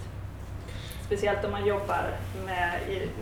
[1.10, 2.04] Speciellt om man jobbar
[2.46, 2.72] med,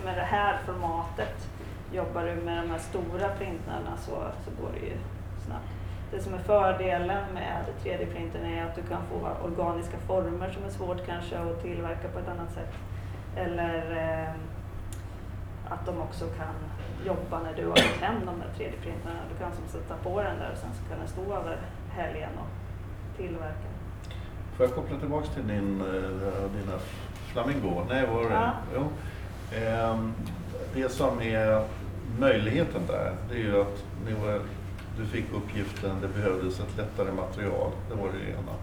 [0.05, 1.47] med det här formatet.
[1.93, 4.97] Jobbar du med de här stora printrarna så, så går det ju
[5.45, 5.77] snabbt
[6.11, 10.69] det som är fördelen med 3D-printern är att du kan få organiska former som är
[10.69, 12.73] svårt kanske att tillverka på ett annat sätt.
[13.35, 14.29] Eller eh,
[15.73, 16.55] att de också kan
[17.05, 19.21] jobba när du har fått hem de där 3D-printrarna.
[19.31, 21.57] Du kan som sätta på den där och sen så kan den stå över
[21.89, 23.67] helgen och tillverka.
[24.57, 26.77] Får jag koppla tillbaks till din, eh, dina
[27.37, 27.83] flamingo?
[27.89, 28.35] Nej, vad var det?
[28.35, 28.51] Ja.
[28.75, 28.87] Jo.
[29.57, 30.13] Ehm,
[30.73, 31.61] Det som är
[32.19, 33.83] möjligheten där, det är ju att
[34.23, 34.39] var,
[34.97, 37.71] du fick uppgiften, det behövdes ett lättare material.
[37.89, 38.55] Det var det ena.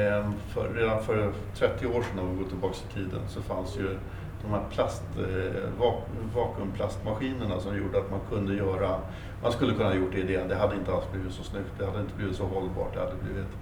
[0.00, 3.76] Ehm, För, redan för 30 år sedan, om vi går tillbaka i tiden, så fanns
[3.76, 3.98] ju
[4.42, 6.02] de här plast, eh, vak,
[6.34, 8.98] vakuumplastmaskinerna som gjorde att man kunde göra,
[9.42, 11.86] man skulle kunna ha gjort det i det, hade inte alls blivit så snyggt, det
[11.86, 13.52] hade inte blivit så hållbart, det hade blivit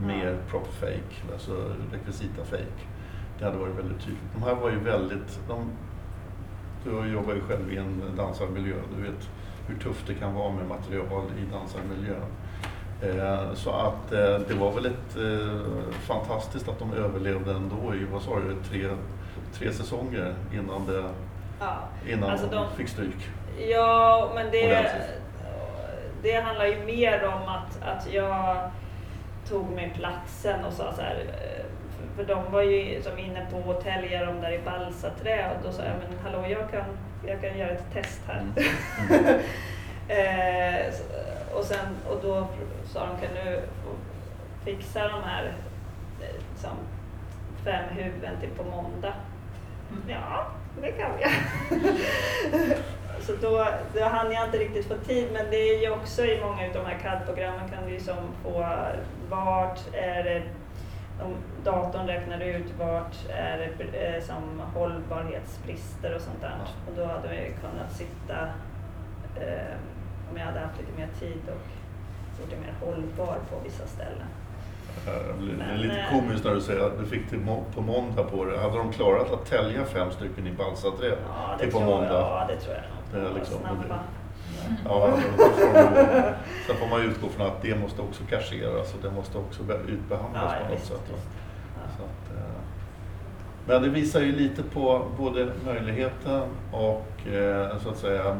[0.00, 1.52] mer prop fake, alltså
[1.92, 2.82] rekvisita fake.
[3.38, 4.22] Det hade varit väldigt tydligt.
[4.34, 5.70] De här var ju väldigt, de,
[6.84, 9.28] du jobbar ju själv i en dansarmiljö, du vet
[9.66, 12.24] hur tufft det kan vara med material i dansarmiljön.
[13.02, 18.04] Eh, så att eh, det var väl ett eh, fantastiskt att de överlevde ändå i,
[18.12, 18.88] vad sa du, tre,
[19.52, 21.04] tre säsonger innan, det,
[21.60, 21.76] Ja.
[22.08, 23.30] innan Alltså de fick stryk.
[23.70, 25.20] Ja, men det, Ordentligt.
[26.22, 28.70] det handlar ju mer om att, att jag
[29.48, 31.24] tog mig platsen och sa så här,
[32.18, 35.82] för- de var ju som inne på hotellger de där i balsaträ och då sa
[35.82, 36.84] jag, men hallå jag kan,
[37.26, 38.40] jag kan göra ett test här.
[38.40, 39.24] Mm.
[39.24, 39.40] Mm.
[40.10, 42.46] Eh, så- och, sen, och då
[42.86, 43.60] sa de, kan du
[44.64, 45.52] fixa de här
[46.52, 46.70] liksom,
[47.64, 49.12] fem huvuden till på måndag?
[50.08, 50.46] Ja,
[50.82, 51.30] det kan jag.
[53.20, 56.40] Så då, då hann jag inte riktigt få tid, men det är ju också i
[56.40, 58.64] många av de här CAD-programmen kan du ju som få
[59.30, 60.42] vart är det,
[61.64, 66.56] datorn räknar ut vart är det eh, som hållbarhetsbrister och sånt där.
[66.64, 66.70] Ja.
[66.90, 68.38] Och då hade ju kunnat sitta,
[69.36, 69.74] eh,
[70.30, 71.66] om jag hade haft lite mer tid och
[72.40, 74.26] gjort det mer hållbar på vissa ställen.
[75.04, 77.40] Det Men, lite eh, komiskt när du säger att du fick till
[77.74, 78.58] på måndag på det.
[78.58, 82.00] Hade de klarat att tälja fem stycken i balsaträ Ja, till på tror jag.
[82.00, 82.12] måndag?
[82.20, 83.24] Ja, det tror jag nog.
[83.24, 83.98] Det är liksom- snabba.
[84.84, 85.18] Ja,
[86.66, 89.80] sen får man utgå från att det måste också kasseras och det måste också be-
[89.88, 91.02] utbehandlas Ja, på något sätt.
[91.08, 91.14] Ja.
[92.04, 92.44] Att, eh,
[93.66, 98.36] men det visar ju lite på både möjligheten och eh, så att säga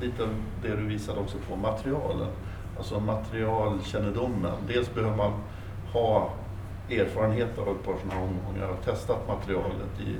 [0.00, 0.22] lite
[0.62, 2.28] det du visade också på materialen.
[2.78, 4.52] Alltså materialkännedomen.
[4.68, 5.32] Dels behöver man
[5.92, 6.30] ha
[6.90, 10.16] erfarenhet av ett par sådana omgångar och testat materialet i,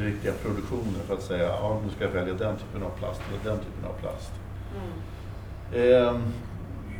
[0.00, 3.22] i riktiga produktioner för att säga ja, nu ska jag välja den typen av plast
[3.28, 4.32] eller den typen av plast.
[4.76, 5.84] Mm.
[5.84, 6.22] Ehm,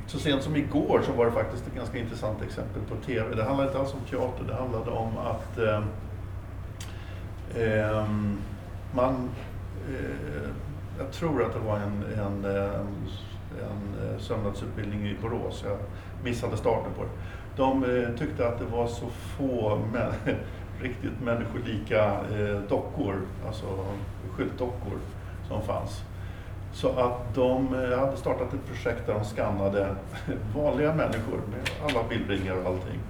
[0.07, 3.35] så sent som igår så var det faktiskt ett ganska intressant exempel på TV.
[3.35, 5.83] Det handlade inte alls om teater, det handlade om att eh,
[8.95, 9.31] man,
[9.89, 10.49] eh,
[10.99, 12.97] jag tror att det var en, en, eh, en,
[13.61, 15.79] eh, en sömnadsutbildning i Borås, jag
[16.25, 17.11] missade starten på det.
[17.57, 20.15] De eh, tyckte att det var så få mä-
[20.83, 23.67] riktigt människolika eh, dockor, alltså
[24.37, 24.99] skyltdockor,
[25.49, 26.03] som fanns.
[26.73, 29.95] Så att de eh, hade startat ett projekt där de skannade
[30.57, 33.01] vanliga människor med alla bildringar och allting.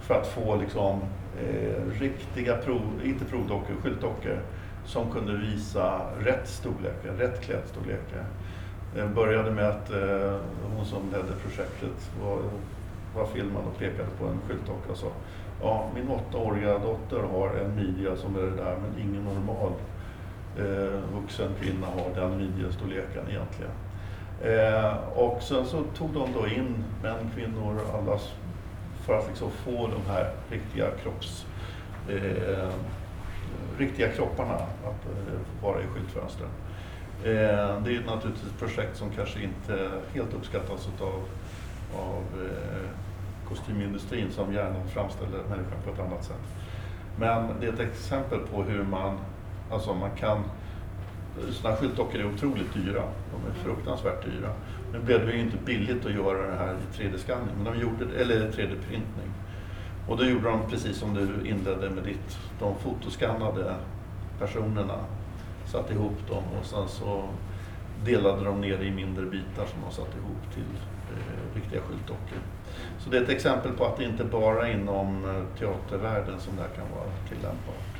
[0.00, 1.00] För att få liksom,
[1.40, 4.38] eh, riktiga prov, inte provdockor, skyltdockor
[4.84, 8.24] som kunde visa rätt storlekar, rätt klädstorlekar.
[8.94, 10.36] Det började med att eh,
[10.76, 12.38] hon som ledde projektet var,
[13.16, 15.08] var filmad och pekade på en skyltdocka och sa
[15.62, 19.72] Ja, min åttaåriga dotter har en midja som är det där men ingen normal
[20.58, 23.72] eh, vuxen kvinna har den midjestorleken egentligen.
[24.42, 28.34] Eh, och sen så tog de då in män, kvinnor, allas
[29.06, 31.46] för att liksom få de här riktiga kropps
[32.08, 32.70] eh,
[33.78, 36.48] riktiga kropparna att eh, vara i skyltfönstren.
[37.24, 41.22] Eh, det är ju naturligtvis ett projekt som kanske inte helt uppskattas utav
[41.96, 42.88] av eh,
[43.48, 46.42] kostymindustrin som gärna framställer människan på ett annat sätt.
[47.18, 49.18] Men det är ett exempel på hur man,
[49.74, 50.38] alltså man kan,
[51.50, 53.02] sådana skyltdockor är otroligt dyra.
[53.32, 54.50] De är fruktansvärt dyra.
[54.92, 58.04] Nu blev det ju inte billigt att göra det här i 3D-skanning, men de gjorde
[58.20, 59.30] eller 3D-printning.
[60.08, 62.38] Och då gjorde de precis som du inledde med ditt.
[62.60, 63.74] De fotoskannade
[64.38, 64.98] personerna,
[65.66, 67.24] satte ihop dem och sen så
[68.04, 70.76] delade de ner det i mindre bitar som de satte ihop till
[71.12, 72.38] eh, riktiga skyltdockor.
[72.98, 76.56] Så det är ett exempel på att det inte bara är inom eh, teatervärlden som
[76.56, 77.93] det här kan vara tillämpbart.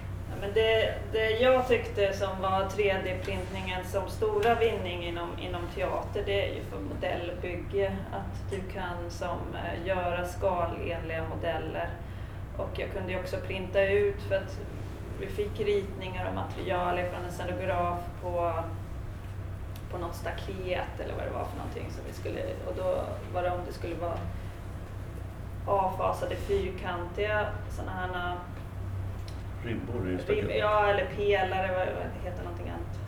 [0.45, 6.49] Men det, det jag tyckte som var 3D-printningen som stora vinning inom, inom teater, det
[6.49, 7.97] är ju för modellbygge.
[8.13, 11.89] Att du kan som eh, göra skalenliga modeller.
[12.57, 14.59] Och jag kunde ju också printa ut för att
[15.21, 18.53] vi fick ritningar och material från en scenograf på,
[19.91, 23.43] på något staket eller vad det var för någonting som vi skulle, och då var
[23.43, 24.19] det om det skulle vara
[25.67, 28.37] avfasade fyrkantiga sådana här
[29.65, 32.99] Ribbor Ribb, ja, eller pelare, vad, det heter någonting annat.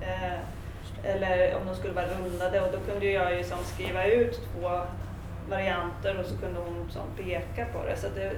[0.00, 0.38] Eh,
[1.02, 4.80] eller om de skulle vara rundade och då kunde jag ju som skriva ut två
[5.48, 7.96] varianter och så kunde hon som peka på det.
[7.96, 8.32] Så det,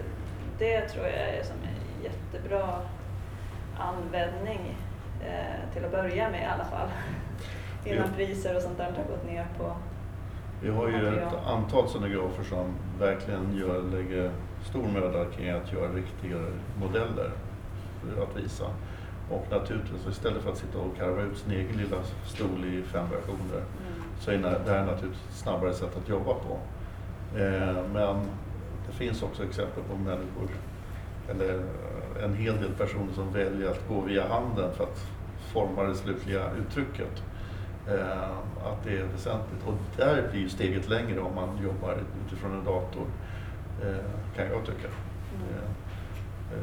[0.58, 2.80] det tror jag är som en jättebra
[3.78, 4.76] användning
[5.26, 6.88] eh, till att börja med i alla fall.
[7.84, 9.76] Innan priser och sånt där har gått ner på
[10.62, 14.30] Vi har ju ett antal scenografer som verkligen gör, lägger
[14.68, 16.50] stor möda kring att göra riktigare
[16.80, 17.30] modeller
[18.00, 18.64] för att visa.
[19.30, 23.06] Och naturligtvis istället för att sitta och karva ut sin egen lilla stol i fem
[23.10, 24.02] versioner mm.
[24.20, 26.58] så är det här naturligtvis ett snabbare sätt att jobba på.
[27.38, 28.16] Eh, men
[28.86, 30.48] det finns också exempel på människor,
[31.30, 35.06] eller eh, en hel del personer som väljer att gå via handen för att
[35.52, 37.22] forma det slutliga uttrycket.
[37.88, 38.30] Eh,
[38.64, 39.66] att det är väsentligt.
[39.66, 43.06] Och där blir ju steget längre om man jobbar utifrån en dator,
[43.82, 44.88] eh, kan jag tycka.
[45.34, 45.64] Mm.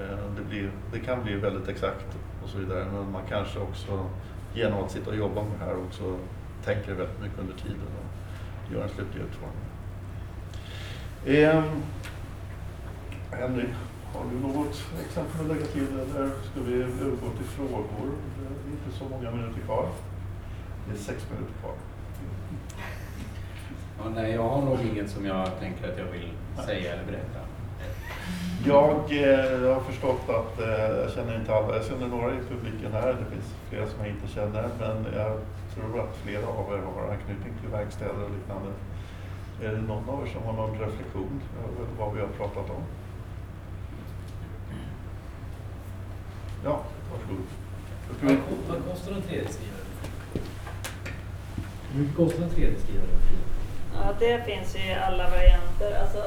[0.02, 2.06] Eh, det, blir, det kan bli väldigt exakt
[2.44, 4.10] och så vidare, men man kanske också
[4.54, 6.18] genom att sitta och jobba med det här också
[6.66, 9.70] tänker väldigt mycket under tiden och gör en slutlig utformning.
[11.26, 11.64] Eh,
[13.32, 13.66] Henry,
[14.14, 18.12] har du något exempel att lägga till eller ska vi övergå till frågor?
[18.40, 19.90] Det är inte så många minuter kvar.
[20.88, 21.74] Det är sex minuter kvar.
[23.98, 26.30] Ja, nej, jag har nog inget som jag tänker att jag vill
[26.66, 27.40] säga eller berätta.
[28.66, 31.76] Jag eh, har förstått att eh, jag känner inte alla.
[31.76, 33.08] Jag känner några i publiken här.
[33.08, 34.70] Det finns flera som jag inte känner.
[34.80, 35.40] Men jag
[35.76, 38.70] tror att flera av er har anknytning till verkstäder och liknande.
[39.64, 42.84] Är det någon av er som har någon reflektion över vad vi har pratat om?
[46.64, 46.80] Ja,
[47.12, 47.46] varsågod.
[48.68, 49.86] Vad kostar en 3D-skrivare?
[51.92, 53.08] Hur mycket kostar en 3D-skrivare?
[53.96, 56.02] Ja, det finns ju i alla varianter.
[56.02, 56.24] Alltså,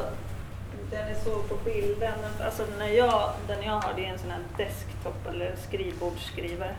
[0.91, 4.31] den ni såg på bilden, alltså när jag, den jag har det är en sån
[4.31, 6.75] här desktop eller skrivbordsskrivare.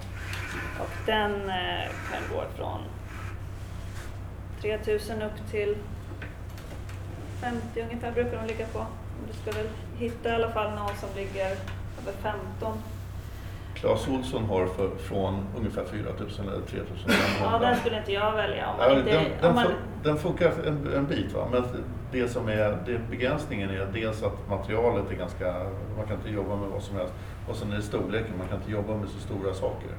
[0.79, 2.81] Och den eh, kan gå från
[4.61, 5.77] 3000 upp till
[7.41, 8.85] 50 ungefär brukar de ligga på.
[9.27, 11.45] Du ska väl hitta i alla fall någon som ligger
[12.01, 12.77] över 15.
[13.75, 17.15] Claes Olsson har för, från ungefär 4 000 eller 3 500.
[17.41, 19.11] Ja, den skulle inte jag välja om Ja, man inte...
[19.11, 19.67] den, den, om man,
[20.03, 21.47] den funkar en, en bit, va?
[21.51, 21.63] men
[22.11, 25.53] det som är det begränsningen är dels att materialet är ganska,
[25.97, 27.13] man kan inte jobba med vad som helst.
[27.47, 29.89] Och sen är det storleken, man kan inte jobba med så stora saker.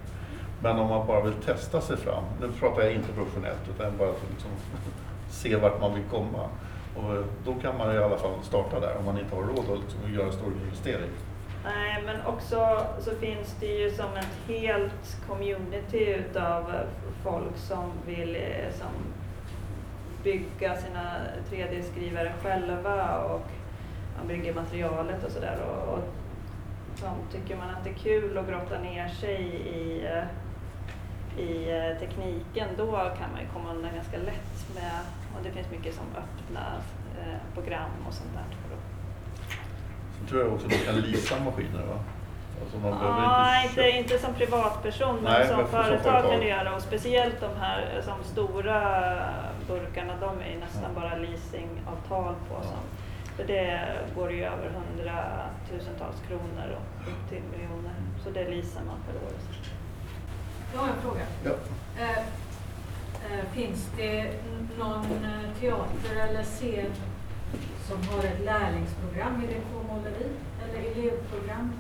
[0.63, 4.13] Men om man bara vill testa sig fram, nu pratar jag inte professionellt utan bara
[4.13, 4.51] för att liksom
[5.31, 6.49] se vart man vill komma.
[6.97, 9.81] Och då kan man i alla fall starta där om man inte har råd att
[9.81, 11.11] liksom göra en stor investering.
[11.65, 16.73] Nej, men också så finns det ju som ett helt community utav
[17.23, 18.91] folk som vill eh, som
[20.23, 21.11] bygga sina
[21.51, 23.47] 3D-skrivare själva och
[24.19, 25.59] man bygger materialet och sådär.
[25.67, 26.05] Och, och
[26.97, 29.43] som tycker man att det är kul att grotta ner sig
[29.75, 30.25] i, eh,
[31.45, 34.93] i eh, tekniken, då kan man ju komma undan ganska lätt med,
[35.37, 36.67] och det finns mycket som öppna
[37.21, 38.57] eh, program och sånt där.
[40.19, 41.99] Sen tror jag också att man kan leasa maskiner va?
[42.63, 46.31] Alltså man Nej, inte, köpa- inte som privatperson, men Nej, som, företag, företag.
[46.31, 46.75] kan du göra.
[46.75, 48.81] Och speciellt de här som stora
[49.69, 51.01] burkarna, de är ju nästan Ja.
[51.01, 52.55] bara leasingavtal på.
[52.55, 52.63] Ja.
[52.63, 52.81] Som,
[53.37, 57.95] för det går ju över hundratusentals kronor och upp till miljoner.
[58.25, 59.33] Så det leasar man per år.
[60.75, 61.21] Jag har en fråga.
[61.45, 61.51] Ja.
[62.03, 62.19] Eh,
[63.39, 64.33] eh, finns det
[64.79, 66.93] någon eh, teater eller scen
[67.89, 70.27] som har ett lärlingsprogram i dekormåleri?
[70.65, 71.73] Eller elevprogram?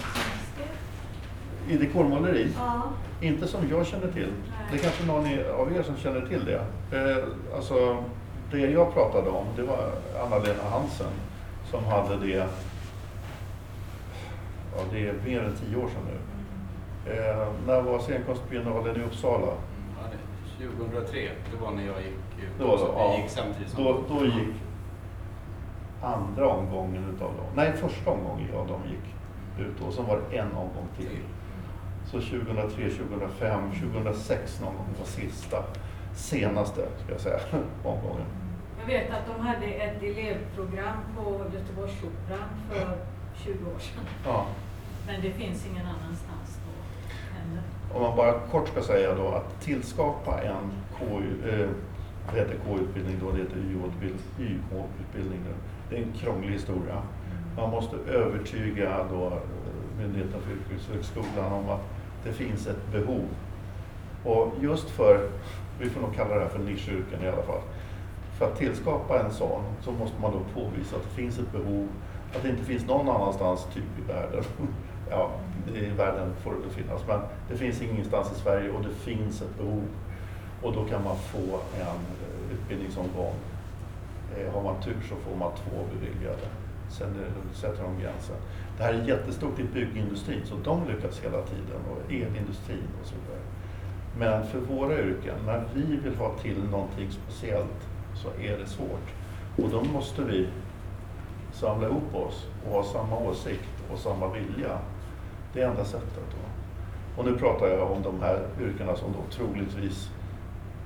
[1.68, 1.84] Finns det?
[1.84, 2.52] I dekormåleri?
[2.58, 2.82] Ja.
[3.20, 4.28] Inte som jag känner till.
[4.48, 4.68] Nej.
[4.70, 5.26] Det är kanske någon
[5.60, 6.60] av er som känner till det.
[6.98, 7.24] Eh,
[7.56, 8.04] alltså,
[8.50, 9.90] det jag pratade om, det var
[10.24, 11.12] Anna-Lena Hansen
[11.70, 12.46] som hade det,
[14.76, 16.18] ja det är mer än tio år sedan nu.
[17.12, 19.46] Eh, när var scenkonstbiennalen i Uppsala?
[19.46, 22.58] Ja, det- 2003, det var när jag gick ut.
[22.58, 23.16] Det var så, Så ja.
[23.16, 24.54] Gick samtidigt som Då, då gick
[26.02, 29.14] andra omgången utav dem, nej första omgången av dem gick
[29.66, 31.18] ut och sen var det en omgång till.
[32.10, 35.64] Så 2003, 2005, 2006 någon gång var sista,
[36.14, 37.40] senaste ska jag säga,
[37.84, 38.26] omgången.
[38.80, 42.96] Jag vet att de hade ett elevprogram på Göteborgsoperan för
[43.44, 44.04] 20 år sedan.
[44.24, 44.46] Ja.
[45.06, 46.72] Men det finns ingen annanstans då
[47.38, 47.62] heller.
[47.94, 51.68] Om man bara kort ska säga då att tillskapa en KU, eh,
[52.26, 55.54] vad heter K-utbildning då, det heter YH-utbildning nu.
[55.90, 57.02] Det är en krånglig historia.
[57.56, 59.32] Man måste övertyga då eh,
[59.98, 63.24] Myndigheten för yrkeshögskolan om att det finns ett behov.
[64.24, 65.30] Och just för,
[65.80, 67.60] vi får nog kalla det här för nischyrken i alla fall.
[68.38, 71.88] För att tillskapa en sån så måste man då påvisa att det finns ett behov,
[72.36, 74.44] att det inte finns någon annanstans typ i världen.
[75.10, 75.30] Ja,
[75.74, 79.42] i världen får det väl finnas, men det finns ingenstans i Sverige och det finns
[79.42, 79.82] ett behov.
[80.62, 83.34] Och då kan man få en eh, utbildningsomgång.
[84.36, 86.46] Eh, har man tur så får man två beviljade.
[86.90, 87.08] Sen
[87.54, 88.36] sätter de gränsen.
[88.78, 93.14] Det här är jättestort i byggindustrin så de lyckas hela tiden och elindustrin och så
[93.14, 93.42] vidare.
[94.18, 99.08] Men för våra yrken, när vi vill ha till någonting speciellt så är det svårt.
[99.56, 100.48] Och då måste vi
[101.52, 104.78] samla ihop oss och ha samma åsikt och samma vilja.
[105.52, 106.24] Det är enda sättet.
[106.30, 106.48] Då.
[107.20, 110.10] Och nu pratar jag om de här yrkena som då troligtvis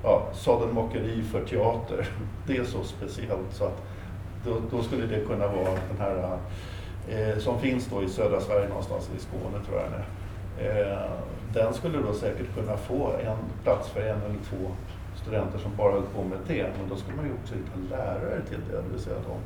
[0.03, 2.07] ja, sadelmakeri för teater.
[2.47, 3.83] Det är så speciellt så att
[4.45, 6.39] då, då skulle det kunna vara den här
[7.09, 10.03] eh, som finns då i södra Sverige någonstans i Skåne tror jag det.
[10.67, 11.11] Eh,
[11.53, 14.71] den skulle då säkert kunna få en plats för en eller två
[15.21, 16.67] studenter som bara höll på med det.
[16.79, 18.81] Men då skulle man ju också hitta lärare till det.
[18.81, 19.37] det vill säga de.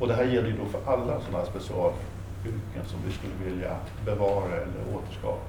[0.00, 3.76] Och det här gäller ju då för alla sådana här specialyrken som vi skulle vilja
[4.04, 5.46] bevara eller återskapa.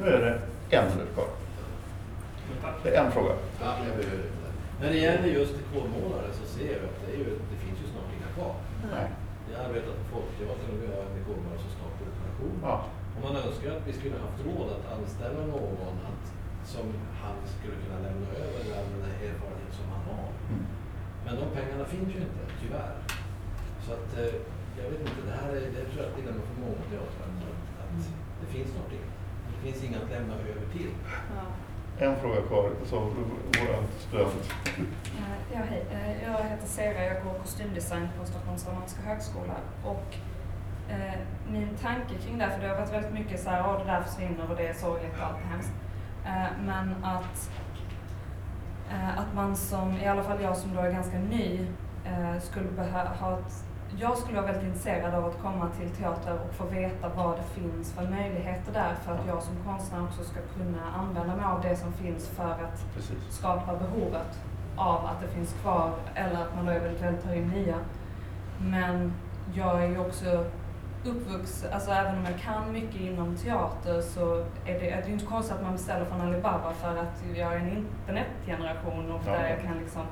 [0.00, 1.28] Nu är det en minut kvar.
[2.82, 3.32] Det är en fråga.
[3.60, 3.74] Ja.
[4.80, 8.10] När det gäller just dekormålare så ser jag att det, ju, det finns ju snart
[8.16, 8.54] inga kvar.
[8.92, 9.08] Nej.
[9.54, 12.56] Jag arbetar på Folkteatern och vi har en dekormålare som snart går i pension.
[12.68, 12.76] Ja.
[13.14, 16.24] Och man önskar att vi skulle haft råd att anställa någon att,
[16.72, 16.86] som
[17.22, 20.28] han skulle kunna lämna över all den här erfarenhet som han har.
[20.50, 20.64] Mm.
[21.24, 22.94] Men de pengarna finns ju inte, tyvärr.
[23.84, 24.34] Så att, eh,
[24.78, 27.28] jag vet inte, det här är, det tror jag är ett dilemma för många teatrar.
[27.36, 27.42] Att,
[27.82, 28.02] att
[28.40, 28.86] det finns inga.
[29.52, 30.92] Det finns inga att lämna över till.
[31.36, 31.44] Ja.
[31.98, 34.50] En fråga kvar, så vår student.
[35.54, 35.84] Ja, hej.
[35.92, 39.54] Eh, jag heter Sera, jag går kostymdesign på Stockholms Dramatiska högskola.
[39.84, 40.16] Och
[40.92, 41.14] eh,
[41.50, 44.02] min tanke kring det, för det har varit väldigt mycket så här, "Åh, det där
[44.02, 45.72] försvinner och det är sorgligt och allt är hemskt.
[46.26, 47.50] Eh, men att,
[48.90, 51.66] eh, att man som, i alla fall jag som då är ganska ny,
[52.04, 53.64] eh, skulle behöva ha ett
[53.98, 57.60] jag skulle vara väldigt intresserad av att komma till teater och få veta vad det
[57.60, 61.60] finns för möjligheter där för att jag som konstnär också ska kunna använda mig av
[61.60, 63.18] det som finns för att Precis.
[63.30, 64.38] skapa behovet
[64.76, 67.76] av att det finns kvar eller att man då eventuellt tar in nya.
[68.58, 69.12] Men
[69.54, 70.44] jag är ju också
[71.04, 74.34] uppvuxen, alltså även om jag kan mycket inom teater så
[74.66, 77.52] är det, är det ju inte konstigt att man beställer från Alibaba för att jag
[77.54, 79.32] är en internetgeneration och Ja.
[79.32, 80.02] där jag kan liksom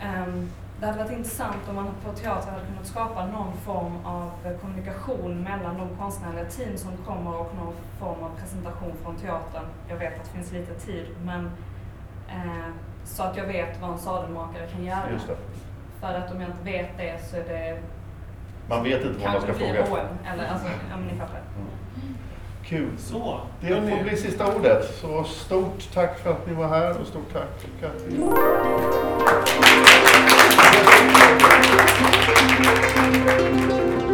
[0.00, 0.50] ehm,
[0.80, 5.42] det hade varit intressant om man på teater hade kunnat skapa någon form av kommunikation
[5.42, 9.64] mellan de konstnärliga team som kommer och någon form av presentation från teatern.
[9.88, 11.50] Jag vet att det finns lite tid, men
[12.28, 12.70] eh,
[13.04, 15.10] så att jag vet vad en sadelmakare kan göra.
[15.12, 15.36] Just det.
[16.00, 17.78] För att om jag inte vet det så är det
[18.68, 19.96] Man vet inte vad man ska kanske blir fråga efter.
[19.96, 21.40] H&M eller alltså, ja men ni fattar.
[21.56, 21.68] Mm.
[22.64, 22.98] Kul.
[22.98, 24.84] Så, Det får bli sista ordet.
[24.94, 27.70] Så stort tack för att ni var här och stort tack till
[30.84, 31.16] Katrin.
[32.96, 34.05] Mm.